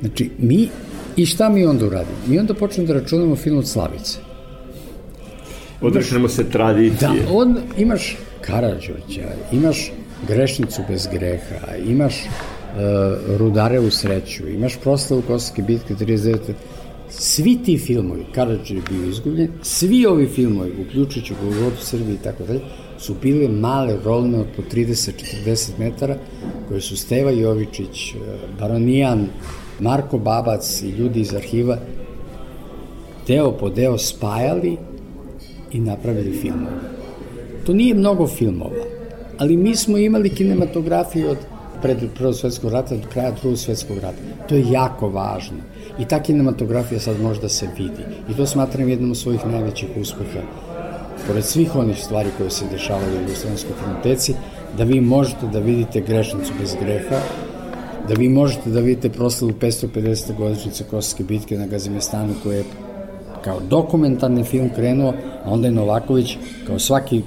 Znači, 0.00 0.30
mi, 0.38 0.68
i 1.16 1.26
šta 1.26 1.48
mi 1.48 1.64
onda 1.64 1.86
uradimo? 1.86 2.16
Mi 2.26 2.38
onda 2.38 2.54
počnemo 2.54 2.86
da 2.86 2.94
računamo 2.94 3.36
film 3.36 3.58
od 3.58 3.68
Slavice. 3.68 4.18
Odrešnemo 5.80 6.28
se 6.28 6.50
tradicije. 6.50 7.08
Da, 7.08 7.32
on, 7.32 7.58
imaš 7.78 8.16
Karadžoća, 8.40 9.28
imaš 9.52 9.92
Grešnicu 10.28 10.82
bez 10.88 11.08
greha, 11.12 11.76
imaš 11.86 12.14
uh, 12.14 13.38
Rudare 13.38 13.80
u 13.80 13.90
sreću, 13.90 14.48
imaš 14.48 14.76
proslavu 14.82 15.22
Kosovske 15.22 15.62
bitke 15.62 15.94
39. 15.94 16.38
Svi 17.10 17.58
ti 17.64 17.78
filmovi, 17.78 18.24
Karadž 18.34 18.70
je 18.70 18.82
bio 18.90 19.08
izgubljen, 19.08 19.48
svi 19.62 20.06
ovi 20.06 20.26
filmovi, 20.26 20.72
uključujući 20.80 21.34
Golgotu 21.42 21.84
Srbije 21.84 22.14
i 22.14 22.24
tako 22.24 22.44
dalje, 22.44 22.60
su 23.00 23.14
bile 23.22 23.48
male 23.48 23.96
rolne 24.04 24.38
od 24.38 24.46
po 24.56 24.62
30-40 24.62 25.70
metara, 25.78 26.16
koje 26.68 26.80
su 26.80 26.96
Steva 26.96 27.30
Jovičić, 27.30 28.14
uh, 28.14 28.20
Baronijan, 28.60 29.26
Marko 29.80 30.18
Babac 30.18 30.82
i 30.82 30.88
ljudi 30.88 31.20
iz 31.20 31.34
arhiva 31.34 31.78
deo 33.26 33.52
po 33.52 33.68
deo 33.70 33.98
spajali 33.98 34.76
i 35.72 35.80
napravili 35.80 36.32
filmove. 36.32 36.80
To 37.66 37.72
nije 37.72 37.94
mnogo 37.94 38.26
filmova, 38.26 38.84
ali 39.38 39.56
mi 39.56 39.76
smo 39.76 39.98
imali 39.98 40.34
kinematografiju 40.34 41.30
od 41.30 41.38
pred 41.82 41.98
Prvog 42.14 42.34
svetskog 42.34 42.72
rata 42.72 42.96
do 42.96 43.08
kraja 43.12 43.30
Drugog 43.30 43.58
svetskog 43.58 43.98
rata. 43.98 44.18
To 44.48 44.54
je 44.54 44.70
jako 44.70 45.08
važno. 45.08 45.56
I 45.98 46.04
ta 46.04 46.22
kinematografija 46.22 47.00
sad 47.00 47.20
može 47.20 47.40
da 47.40 47.48
se 47.48 47.68
vidi. 47.78 48.04
I 48.30 48.34
to 48.36 48.46
smatram 48.46 48.88
jednom 48.88 49.10
od 49.10 49.16
svojih 49.16 49.46
najvećih 49.46 49.88
uspeha. 50.00 50.40
Pored 51.26 51.44
svih 51.44 51.76
onih 51.76 52.04
stvari 52.04 52.28
koje 52.38 52.50
se 52.50 52.64
dešavaju 52.70 53.18
u 53.18 53.20
Jugoslovenskoj 53.20 53.72
kinoteci, 53.84 54.34
da 54.78 54.84
vi 54.84 55.00
možete 55.00 55.46
da 55.46 55.58
vidite 55.58 56.00
grešnicu 56.00 56.52
bez 56.60 56.74
greha, 56.80 57.20
da 58.08 58.14
vi 58.14 58.28
možete 58.28 58.70
da 58.70 58.80
vidite 58.80 59.08
proslavu 59.08 59.52
550. 59.52 60.36
godišnjice 60.36 60.84
Kosovske 60.84 61.24
bitke 61.24 61.58
na 61.58 61.66
Gazimestanu 61.66 62.34
koje 62.42 62.56
je 62.56 62.64
kao 63.44 63.60
dokumentarni 63.60 64.44
film 64.44 64.70
krenuo, 64.74 65.14
a 65.44 65.50
onda 65.50 65.68
je 65.68 65.72
Novaković 65.72 66.36
kao 66.66 66.78
svaki 66.78 67.22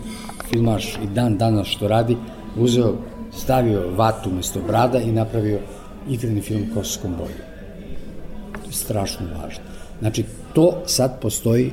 filmaš 0.50 0.96
i 1.04 1.08
dan 1.08 1.38
danas 1.38 1.68
što 1.68 1.88
radi, 1.88 2.18
uzeo, 2.58 2.94
stavio 3.38 3.90
vatu 3.96 4.30
umesto 4.30 4.60
brada 4.68 5.00
i 5.00 5.12
napravio 5.12 5.60
igrani 6.10 6.42
film 6.42 6.66
Kosovskom 6.74 7.12
boju. 7.18 7.44
To 8.62 8.70
je 8.70 8.74
strašno 8.74 9.26
važno. 9.42 9.64
Znači, 10.00 10.24
to 10.54 10.82
sad 10.86 11.22
postoji 11.22 11.72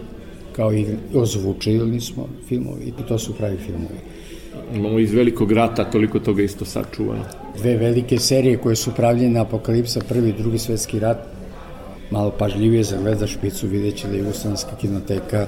kao 0.52 0.72
igra, 0.72 0.96
ozvučili 1.14 2.00
smo 2.00 2.28
filmovi 2.48 2.84
i 2.84 3.02
to 3.08 3.18
su 3.18 3.34
pravi 3.34 3.56
filmovi. 3.56 4.00
Imamo 4.74 4.98
iz 4.98 5.12
velikog 5.12 5.52
rata 5.52 5.84
toliko 5.84 6.18
toga 6.18 6.42
isto 6.42 6.64
sačuvano. 6.64 7.24
Dve 7.58 7.76
velike 7.76 8.18
serije 8.18 8.56
koje 8.56 8.76
su 8.76 8.90
pravljene 8.96 9.40
Apokalipsa, 9.40 10.00
prvi 10.08 10.28
i 10.28 10.32
drugi 10.32 10.58
svetski 10.58 10.98
rat, 10.98 11.18
malo 12.10 12.30
pažljivije 12.30 12.84
zagleda 12.84 13.26
špicu, 13.26 13.66
vidjet 13.66 13.96
će 13.96 14.08
da 14.08 14.14
je 14.14 14.18
Jugoslavska 14.18 14.76
kinoteka 14.80 15.46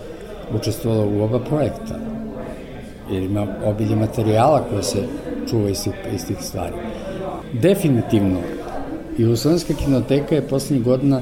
učestvovala 0.54 1.06
u 1.06 1.22
oba 1.22 1.38
projekta 1.38 1.98
jer 3.10 3.22
ima 3.22 3.46
obilje 3.64 3.96
materijala 3.96 4.64
koje 4.70 4.82
se 4.82 4.98
čuva 5.50 5.70
iz 5.70 5.84
tih, 5.84 5.92
iz 6.14 6.26
tih 6.26 6.36
stvari. 6.40 6.74
Definitivno, 7.52 8.40
Jugoslovenska 9.18 9.74
kinoteka 9.74 10.34
je 10.34 10.48
poslednjih 10.48 10.84
godina 10.84 11.20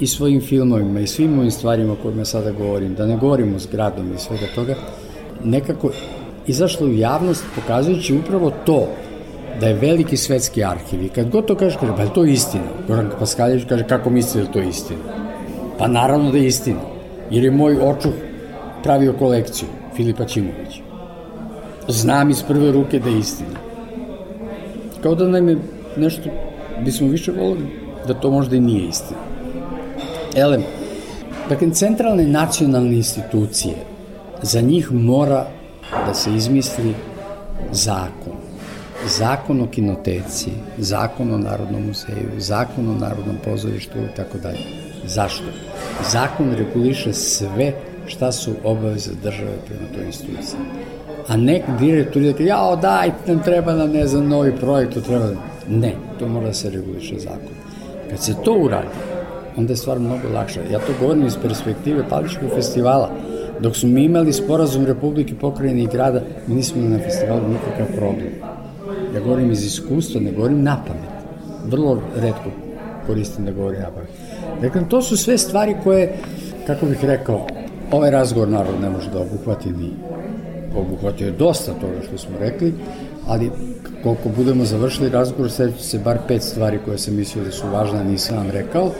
i 0.00 0.06
svojim 0.06 0.40
filmovima 0.40 1.00
i 1.00 1.06
svim 1.06 1.38
ovim 1.38 1.50
stvarima 1.50 1.92
o 1.92 1.96
kojima 2.02 2.24
sada 2.24 2.52
govorim, 2.52 2.94
da 2.94 3.06
ne 3.06 3.16
govorimo 3.16 3.58
s 3.58 3.66
gradom 3.72 4.12
i 4.14 4.18
svega 4.18 4.46
toga, 4.54 4.74
nekako 5.44 5.90
izašla 6.46 6.86
u 6.86 6.92
javnost 6.92 7.44
pokazujući 7.54 8.14
upravo 8.14 8.52
to 8.64 8.86
da 9.60 9.66
je 9.66 9.74
veliki 9.74 10.16
svetski 10.16 10.64
arhiv 10.64 11.04
i 11.04 11.08
kad 11.08 11.30
god 11.30 11.46
to 11.46 11.54
kažeš, 11.54 11.76
kaže, 11.80 11.92
pa 11.96 12.02
je 12.02 12.12
to 12.14 12.24
istina? 12.24 12.64
Goran 12.88 13.10
Paskaljević 13.18 13.64
kaže, 13.68 13.84
kako 13.84 14.10
mislite 14.10 14.38
da 14.38 14.44
je 14.44 14.52
to 14.52 14.68
istina? 14.68 15.00
Pa 15.78 15.88
naravno 15.88 16.30
da 16.32 16.38
je 16.38 16.46
istina, 16.46 16.80
jer 17.30 17.44
je 17.44 17.50
moj 17.50 17.78
očuh 17.82 18.12
pravio 18.82 19.12
kolekciju, 19.12 19.68
Filipa 19.96 20.24
Čimovića. 20.24 20.82
Znam 21.88 22.30
iz 22.30 22.42
prve 22.42 22.72
ruke 22.72 22.98
da 22.98 23.10
je 23.10 23.18
istina. 23.18 23.58
Kao 25.02 25.14
da 25.14 25.28
nam 25.28 25.48
je 25.48 25.58
nešto, 25.96 26.30
bismo 26.84 27.08
više 27.08 27.32
volili 27.32 27.66
da 28.06 28.14
to 28.14 28.30
možda 28.30 28.56
i 28.56 28.60
nije 28.60 28.88
istina. 28.88 29.27
Elem, 30.38 30.62
dakle, 31.48 31.70
centralne 31.70 32.26
nacionalne 32.26 32.96
institucije, 32.96 33.74
za 34.42 34.60
njih 34.60 34.92
mora 34.92 35.46
da 36.06 36.14
se 36.14 36.34
izmisli 36.34 36.94
zakon. 37.72 38.36
Zakon 39.06 39.60
o 39.60 39.66
kinoteci, 39.66 40.50
zakon 40.78 41.34
o 41.34 41.38
Narodnom 41.38 41.86
muzeju, 41.86 42.30
zakon 42.38 42.88
o 42.88 42.98
Narodnom 42.98 43.36
pozorištu 43.44 43.98
i 43.98 44.16
tako 44.16 44.38
dalje. 44.38 44.58
Zašto? 45.06 45.44
Zakon 46.10 46.54
reguliše 46.54 47.12
sve 47.12 47.72
šta 48.06 48.32
su 48.32 48.52
obaveze 48.64 49.10
države 49.22 49.56
prema 49.66 49.92
toj 49.94 50.06
instituciji. 50.06 50.60
A 51.28 51.36
nek 51.36 51.62
direktor 51.78 52.22
je 52.22 52.34
jao 52.38 52.76
daj, 52.76 53.10
nam 53.26 53.42
treba 53.42 53.74
nam, 53.74 53.90
ne 53.90 54.06
znam, 54.06 54.28
novi 54.28 54.56
projekt, 54.56 54.94
to 54.94 55.00
treba 55.00 55.30
Ne, 55.68 55.94
to 56.18 56.28
mora 56.28 56.46
da 56.46 56.54
se 56.54 56.70
reguliše 56.70 57.18
zakon. 57.18 57.54
Kad 58.10 58.20
se 58.20 58.34
to 58.44 58.52
uradi, 58.52 58.88
onda 59.58 59.72
je 59.72 59.76
stvar 59.76 59.98
mnogo 59.98 60.28
lakša. 60.34 60.60
Ja 60.72 60.78
to 60.78 60.92
govorim 61.00 61.26
iz 61.26 61.36
perspektive 61.42 62.04
Paličkog 62.08 62.50
festivala. 62.54 63.10
Dok 63.60 63.76
smo 63.76 63.88
mi 63.88 64.04
imali 64.04 64.32
sporazum 64.32 64.86
Republike 64.86 65.34
pokrajine 65.34 65.82
i 65.82 65.86
grada, 65.86 66.22
mi 66.46 66.54
nismo 66.54 66.82
na 66.82 66.98
festivalu 66.98 67.48
nikakav 67.48 67.96
problem. 67.96 68.32
Ja 69.14 69.20
govorim 69.20 69.50
iz 69.50 69.64
iskustva, 69.64 70.20
ne 70.20 70.32
govorim 70.32 70.62
na 70.62 70.76
pamet. 70.86 71.10
Vrlo 71.66 72.02
redko 72.16 72.50
koristim 73.06 73.44
da 73.44 73.52
govorim 73.52 73.80
na 73.80 73.90
pamet. 73.90 74.10
Dakle, 74.62 74.82
to 74.88 75.02
su 75.02 75.16
sve 75.16 75.38
stvari 75.38 75.76
koje, 75.84 76.12
kako 76.66 76.86
bih 76.86 77.04
rekao, 77.04 77.46
ovaj 77.92 78.10
razgovor 78.10 78.48
narod 78.48 78.80
ne 78.82 78.90
može 78.90 79.10
da 79.10 79.20
obuhvati 79.20 79.68
ni 79.68 79.90
obuhvatio 80.76 81.26
je 81.26 81.32
dosta 81.32 81.72
toga 81.72 82.02
što 82.08 82.18
smo 82.18 82.38
rekli, 82.40 82.74
ali 83.26 83.50
koliko 84.02 84.28
budemo 84.36 84.64
završili 84.64 85.08
razgovor, 85.08 85.50
sveći 85.50 85.82
se 85.82 85.98
bar 85.98 86.18
pet 86.28 86.42
stvari 86.42 86.78
koje 86.84 86.98
sam 86.98 87.16
mislio 87.16 87.44
da 87.44 87.50
su 87.50 87.68
važne, 87.72 88.04
nisam 88.04 88.36
vam 88.36 88.50
rekao. 88.50 88.90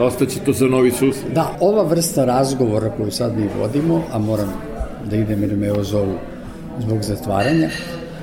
Ostaće 0.00 0.40
to 0.44 0.52
za 0.52 0.66
novi 0.66 0.90
susret. 0.90 1.32
Da, 1.34 1.56
ova 1.60 1.82
vrsta 1.82 2.24
razgovora 2.24 2.90
koju 2.90 3.10
sad 3.10 3.36
mi 3.36 3.48
vodimo, 3.60 4.02
a 4.12 4.18
moram 4.18 4.52
da 5.10 5.16
idem 5.16 5.42
jer 5.42 5.56
me 5.56 5.66
evo 5.66 5.84
zovu 5.84 6.14
zbog 6.78 7.02
zatvaranja, 7.02 7.68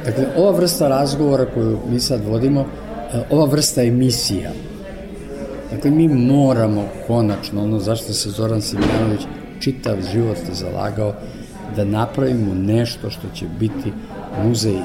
dakle, 0.06 0.26
ova 0.38 0.52
vrsta 0.52 0.88
razgovora 0.88 1.46
koju 1.46 1.80
mi 1.90 2.00
sad 2.00 2.22
vodimo, 2.28 2.62
e, 2.62 3.24
ova 3.30 3.46
vrsta 3.46 3.84
emisija, 3.84 4.52
dakle, 5.72 5.92
mi 5.92 6.08
moramo 6.08 6.86
konačno, 7.08 7.64
ono 7.64 7.80
zašto 7.80 8.14
se 8.14 8.30
Zoran 8.30 8.62
Simjanović 8.62 9.22
čitav 9.60 9.96
život 10.14 10.38
zalagao, 10.52 11.14
da 11.76 11.86
napravimo 11.86 12.54
nešto 12.54 13.10
što 13.10 13.28
će 13.34 13.46
biti 13.60 13.94
muzej 14.44 14.80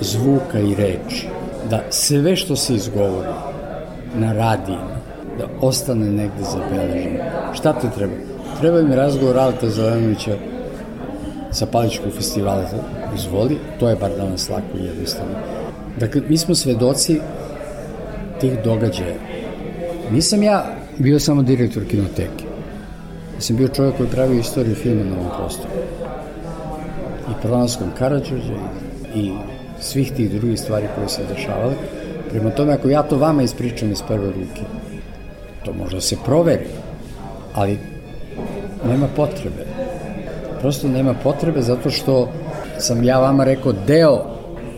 zvuka 0.00 0.60
i 0.60 0.74
reči. 0.74 1.28
Da 1.70 1.82
sve 1.90 2.36
što 2.36 2.56
se 2.56 2.74
izgovori 2.74 3.28
na 4.14 4.32
radijima, 4.32 4.93
da 5.38 5.46
ostane 5.60 6.06
negde 6.06 6.42
zabeleženo. 6.52 7.18
Šta 7.54 7.72
te 7.72 7.86
treba? 7.96 8.12
Treba 8.60 8.82
mi 8.82 8.96
razgovor 8.96 9.38
Alta 9.38 9.70
Zelenovića 9.70 10.36
sa 11.52 11.66
Paličkog 11.66 12.12
festivala. 12.12 12.64
Izvoli, 13.14 13.58
to 13.80 13.88
je 13.88 13.96
bar 13.96 14.10
danas 14.16 14.48
lako 14.48 14.78
i 14.80 14.84
jednostavno. 14.84 15.34
Dakle, 16.00 16.22
mi 16.28 16.36
smo 16.38 16.54
svedoci 16.54 17.20
tih 18.40 18.52
događaja. 18.64 19.14
Nisam 20.10 20.42
ja 20.42 20.64
bio 20.98 21.20
samo 21.20 21.42
direktor 21.42 21.84
kinoteke. 21.90 22.44
Ja 23.34 23.40
sam 23.40 23.56
bio 23.56 23.68
čovjek 23.68 23.96
koji 23.96 24.08
pravio 24.08 24.40
istoriju 24.40 24.74
filma 24.74 25.04
na 25.04 25.16
ovom 25.16 25.30
prostoru 25.38 25.74
i 27.30 27.42
pronalaskom 27.42 27.88
Karadžođa 27.98 28.58
i 29.14 29.32
svih 29.80 30.12
tih 30.12 30.30
drugih 30.30 30.60
stvari 30.60 30.86
koje 30.94 31.08
se 31.08 31.22
dešavale. 31.34 31.74
Prema 32.30 32.50
tome, 32.50 32.72
ako 32.72 32.88
ja 32.88 33.02
to 33.02 33.16
vama 33.16 33.42
ispričam 33.42 33.92
iz 33.92 34.02
prve 34.08 34.26
ruke, 34.26 34.62
to 35.64 35.72
možda 35.72 36.00
se 36.00 36.16
proveri, 36.24 36.66
ali 37.54 37.78
nema 38.88 39.08
potrebe. 39.16 39.66
Prosto 40.60 40.88
nema 40.88 41.14
potrebe 41.14 41.62
zato 41.62 41.90
što 41.90 42.28
sam 42.78 43.04
ja 43.04 43.18
vama 43.18 43.44
rekao 43.44 43.72
deo 43.86 44.24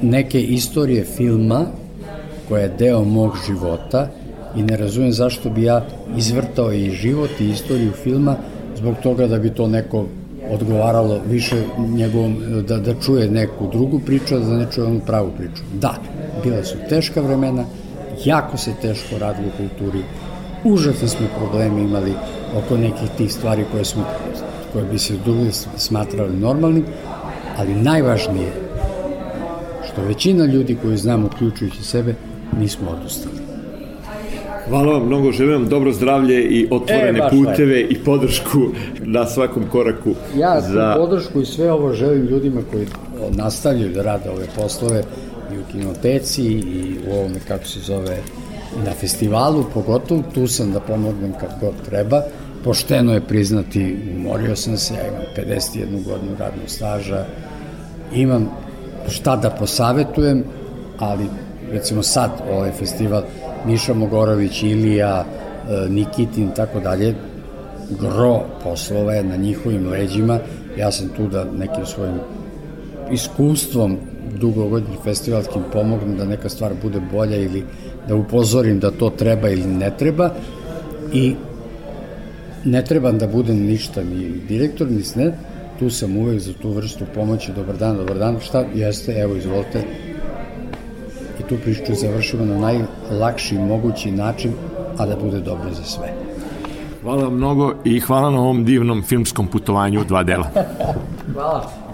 neke 0.02 0.40
istorije 0.40 1.04
filma 1.04 1.66
koja 2.48 2.62
je 2.62 2.74
deo 2.78 3.04
mog 3.04 3.32
života 3.46 4.08
i 4.56 4.62
ne 4.62 4.76
razumem 4.76 5.12
zašto 5.12 5.50
bi 5.50 5.62
ja 5.62 5.86
izvrtao 6.16 6.72
i 6.72 6.90
život 6.90 7.30
i 7.40 7.50
istoriju 7.50 7.92
filma 7.92 8.36
zbog 8.76 8.94
toga 9.02 9.26
da 9.26 9.38
bi 9.38 9.50
to 9.50 9.68
neko 9.68 10.04
odgovaralo 10.50 11.20
više 11.28 11.56
njegovom, 11.78 12.36
da, 12.68 12.78
da 12.78 12.94
čuje 13.00 13.30
neku 13.30 13.68
drugu 13.72 14.00
priču, 14.06 14.36
a 14.36 14.38
da 14.38 14.56
ne 14.56 14.66
čuje 14.74 14.86
onu 14.86 15.00
pravu 15.06 15.30
priču. 15.38 15.62
Da, 15.80 15.94
bila 16.44 16.64
su 16.64 16.76
teška 16.88 17.20
vremena, 17.20 17.64
jako 18.24 18.56
se 18.56 18.72
teško 18.82 19.18
radilo 19.18 19.48
u 19.48 19.56
kulturi, 19.56 20.02
užasne 20.64 21.08
smo 21.08 21.26
probleme 21.38 21.82
imali 21.82 22.12
oko 22.56 22.76
nekih 22.76 23.08
tih 23.18 23.32
stvari 23.32 23.64
koje, 23.72 23.84
smo, 23.84 24.04
koje 24.72 24.84
bi 24.84 24.98
se 24.98 25.14
drugi 25.24 25.50
smatrali 25.76 26.36
normalnim, 26.36 26.84
ali 27.56 27.74
najvažnije 27.74 28.52
što 29.92 30.02
većina 30.02 30.44
ljudi 30.44 30.76
koju 30.82 30.96
znamo, 30.96 31.26
uključujući 31.26 31.84
sebe, 31.84 32.14
nismo 32.60 32.90
odustali. 32.90 33.46
Hvala 34.68 34.92
vam 34.92 35.06
mnogo, 35.06 35.32
želim 35.32 35.54
vam 35.54 35.68
dobro 35.68 35.92
zdravlje 35.92 36.42
i 36.44 36.68
otvorene 36.70 37.18
e, 37.18 37.30
puteve 37.30 37.74
lepo. 37.74 37.92
i 37.92 37.98
podršku 38.04 38.60
na 39.00 39.26
svakom 39.26 39.62
koraku. 39.72 40.14
Ja 40.36 40.60
za... 40.60 40.94
podršku 40.98 41.40
i 41.40 41.46
sve 41.46 41.72
ovo 41.72 41.92
želim 41.92 42.26
ljudima 42.26 42.60
koji 42.70 42.86
nastavljaju 43.30 43.92
da 43.92 44.02
rade 44.02 44.30
ove 44.30 44.46
poslove 44.56 45.02
i 45.54 45.58
u 45.58 45.62
kinoteci 45.72 46.42
i 46.44 46.96
u 47.08 47.12
ovome, 47.12 47.38
kako 47.48 47.64
se 47.64 47.80
zove, 47.80 48.18
na 48.84 48.92
festivalu, 48.92 49.64
pogotovo 49.74 50.22
tu 50.34 50.46
sam 50.46 50.72
da 50.72 50.80
pomognem 50.80 51.32
kad 51.40 51.50
god 51.60 51.74
treba. 51.88 52.22
Pošteno 52.64 53.14
je 53.14 53.20
priznati, 53.20 53.96
umorio 54.16 54.56
sam 54.56 54.76
se, 54.76 54.94
ja 54.94 55.08
imam 55.08 55.22
51 55.36 56.04
godinu 56.04 56.36
radnog 56.38 56.68
staža, 56.68 57.24
imam 58.14 58.50
šta 59.08 59.36
da 59.36 59.50
posavetujem, 59.50 60.44
ali 60.98 61.26
recimo 61.70 62.02
sad 62.02 62.30
ovaj 62.52 62.72
festival 62.72 63.22
Miša 63.66 63.94
Mogorović, 63.94 64.62
Ilija, 64.62 65.24
e, 65.24 65.88
Nikitin, 65.88 66.50
tako 66.50 66.80
dalje, 66.80 67.14
gro 68.00 68.40
poslova 68.62 69.14
je 69.14 69.24
na 69.24 69.36
njihovim 69.36 69.88
leđima. 69.88 70.38
Ja 70.78 70.92
sam 70.92 71.08
tu 71.08 71.28
da 71.28 71.44
nekim 71.44 71.86
svojim 71.86 72.14
iskustvom 73.10 73.98
dugogodnim 74.40 74.98
festivalskim 75.04 75.62
pomognem 75.72 76.16
da 76.16 76.24
neka 76.24 76.48
stvar 76.48 76.72
bude 76.82 77.00
bolja 77.12 77.36
ili 77.36 77.64
da 78.08 78.14
upozorim 78.14 78.78
da 78.80 78.90
to 78.90 79.10
treba 79.10 79.48
ili 79.48 79.66
ne 79.66 79.90
treba 79.98 80.30
i 81.12 81.34
ne 82.64 82.84
trebam 82.84 83.18
da 83.18 83.26
budem 83.26 83.56
ništa 83.56 84.02
ni 84.04 84.40
direktor, 84.48 84.90
ni 84.90 85.02
ne, 85.14 85.32
tu 85.78 85.90
sam 85.90 86.16
uvek 86.16 86.40
za 86.40 86.52
tu 86.52 86.70
vrstu 86.70 87.04
pomoći, 87.14 87.52
dobar 87.52 87.76
dan, 87.76 87.96
dobar 87.96 88.18
dan, 88.18 88.40
šta 88.40 88.64
jeste, 88.74 89.12
evo 89.12 89.36
izvolite, 89.36 89.82
tu 91.48 91.56
priču 91.64 91.94
završimo 91.94 92.44
na 92.44 92.58
najlakši 92.58 93.58
mogući 93.58 94.10
način, 94.10 94.52
a 94.98 95.06
da 95.06 95.16
bude 95.16 95.40
dobro 95.40 95.70
za 95.70 95.84
sve. 95.84 96.12
Hvala 97.02 97.30
mnogo 97.30 97.74
i 97.84 98.00
hvala 98.00 98.30
na 98.30 98.40
ovom 98.40 98.64
divnom 98.64 99.02
filmskom 99.02 99.46
putovanju 99.46 100.00
u 100.00 100.04
dva 100.04 100.22
dela. 100.22 100.50
hvala. 101.34 101.85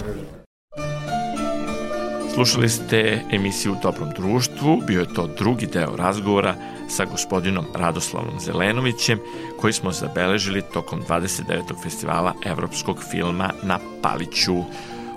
Slušali 2.35 2.69
ste 2.69 3.23
emisiju 3.31 3.73
u 3.73 3.77
Dobrom 3.83 4.11
društvu, 4.17 4.83
bio 4.87 5.01
je 5.01 5.15
to 5.15 5.27
drugi 5.39 5.67
deo 5.67 5.97
razgovora 5.97 6.55
sa 6.89 7.05
gospodinom 7.05 7.65
Radoslavom 7.75 8.41
Zelenovićem 8.41 9.19
koji 9.61 9.73
smo 9.73 9.93
zabeležili 9.93 10.63
tokom 10.63 11.03
29. 11.09 11.83
festivala 11.83 12.35
evropskog 12.47 13.05
filma 13.11 13.51
na 13.63 13.79
Paliću. 14.03 14.57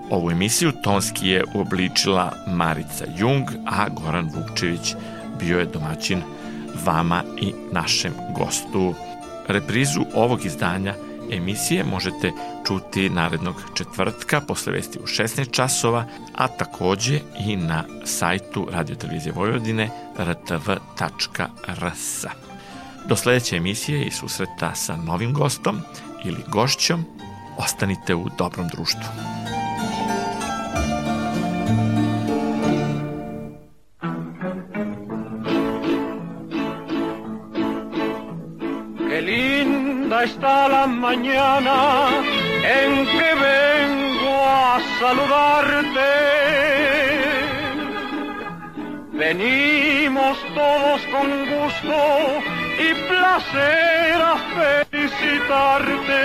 Ovu 0.10 0.32
emisiju 0.32 0.72
tonski 0.84 1.28
je 1.28 1.44
uobličila 1.56 2.32
Marica 2.48 3.06
Jung, 3.18 3.48
a 3.66 3.90
Goran 3.90 4.32
Vukčević 4.36 4.96
bio 5.40 5.60
je 5.60 5.66
domaćin 5.66 6.22
vama 6.86 7.24
i 7.42 7.54
našem 7.72 8.14
gostu. 8.38 8.94
Reprizu 9.48 10.02
ovog 10.14 10.46
izdanja 10.46 10.94
emisije 11.32 11.84
možete 11.84 12.32
čuti 12.68 13.10
narednog 13.10 13.56
četvrtka 13.74 14.42
posle 14.42 14.74
vesti 14.74 15.00
u 15.00 15.08
16 15.08 15.52
časova, 15.52 16.06
a 16.36 16.48
takođe 16.48 17.20
i 17.48 17.56
na 17.56 17.84
sajtu 18.04 18.68
Radio 18.72 18.96
Televizije 18.96 19.34
Vojvodine 19.34 19.90
rtv.rs. 20.20 22.26
Do 23.08 23.16
sledeće 23.16 23.56
emisije 23.56 24.06
i 24.06 24.12
susreta 24.12 24.76
sa 24.76 24.96
novim 24.96 25.34
gostom 25.34 25.80
ili 26.26 26.44
gošćom, 26.48 27.06
ostanite 27.58 28.16
u 28.16 28.30
dobrom 28.38 28.68
društvu. 28.68 29.35
Está 40.26 40.68
la 40.68 40.88
mañana 40.88 42.10
en 42.80 43.06
que 43.14 43.30
vengo 43.48 44.36
a 44.44 44.80
saludarte. 45.00 46.12
Venimos 49.14 50.36
todos 50.56 51.02
con 51.14 51.28
gusto 51.54 51.98
y 52.86 52.90
placer 53.10 54.18
a 54.34 54.36
felicitarte. 54.58 56.24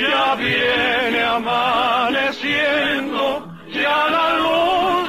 Ya 0.00 0.24
viene 0.34 1.20
amaneciendo, 1.38 3.24
ya 3.72 3.98
la 4.16 4.26
luz 4.38 5.03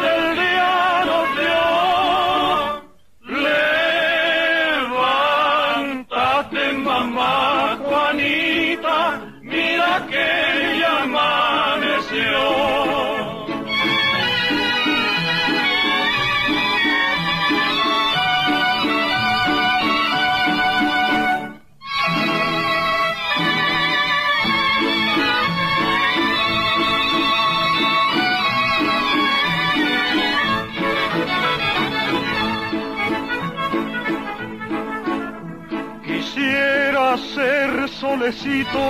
solecito 38.06 38.86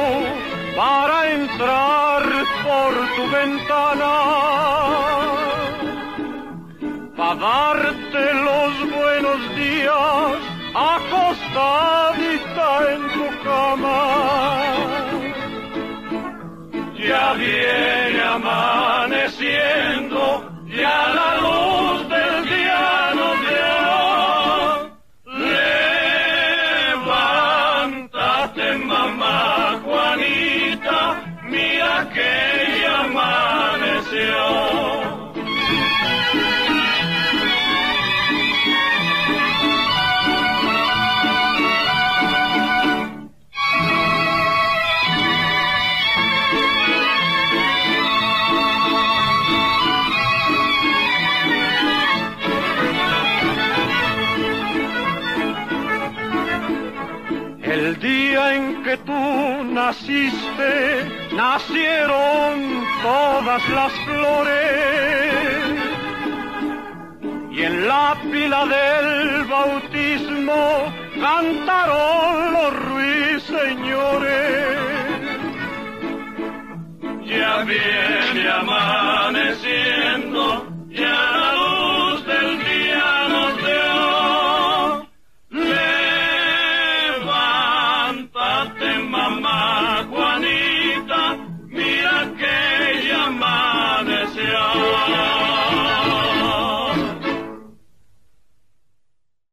para 0.75 1.17
entrar 1.31 2.23
por 2.65 2.91
tu 3.15 3.23
ventana, 3.37 4.13
para 7.15 7.35
darte 7.35 8.23
los 8.47 8.71
buenos 8.97 9.39
días 9.55 10.37
acostadita 10.95 12.67
en 12.93 13.01
tu 13.15 13.25
cama. 13.47 14.01
Ya 17.07 17.25
viene 17.33 18.21
amaneciendo, 18.37 20.21
ya 20.81 20.97
la 21.17 21.29
luz 21.45 22.04
naciste, 59.85 60.73
nacieron 61.33 62.53
todas 63.03 63.63
las 63.69 63.91
flores. 64.05 65.63
Y 67.51 67.61
en 67.61 67.87
la 67.87 68.17
pila 68.31 68.65
del 68.65 69.43
bautismo 69.45 70.61
cantaron 71.21 72.53
los 72.53 72.71
ruiseñores. 72.89 74.35
Ya 77.25 77.53
viene 77.63 78.43
amaneciendo, 78.61 80.43
ya 80.89 81.54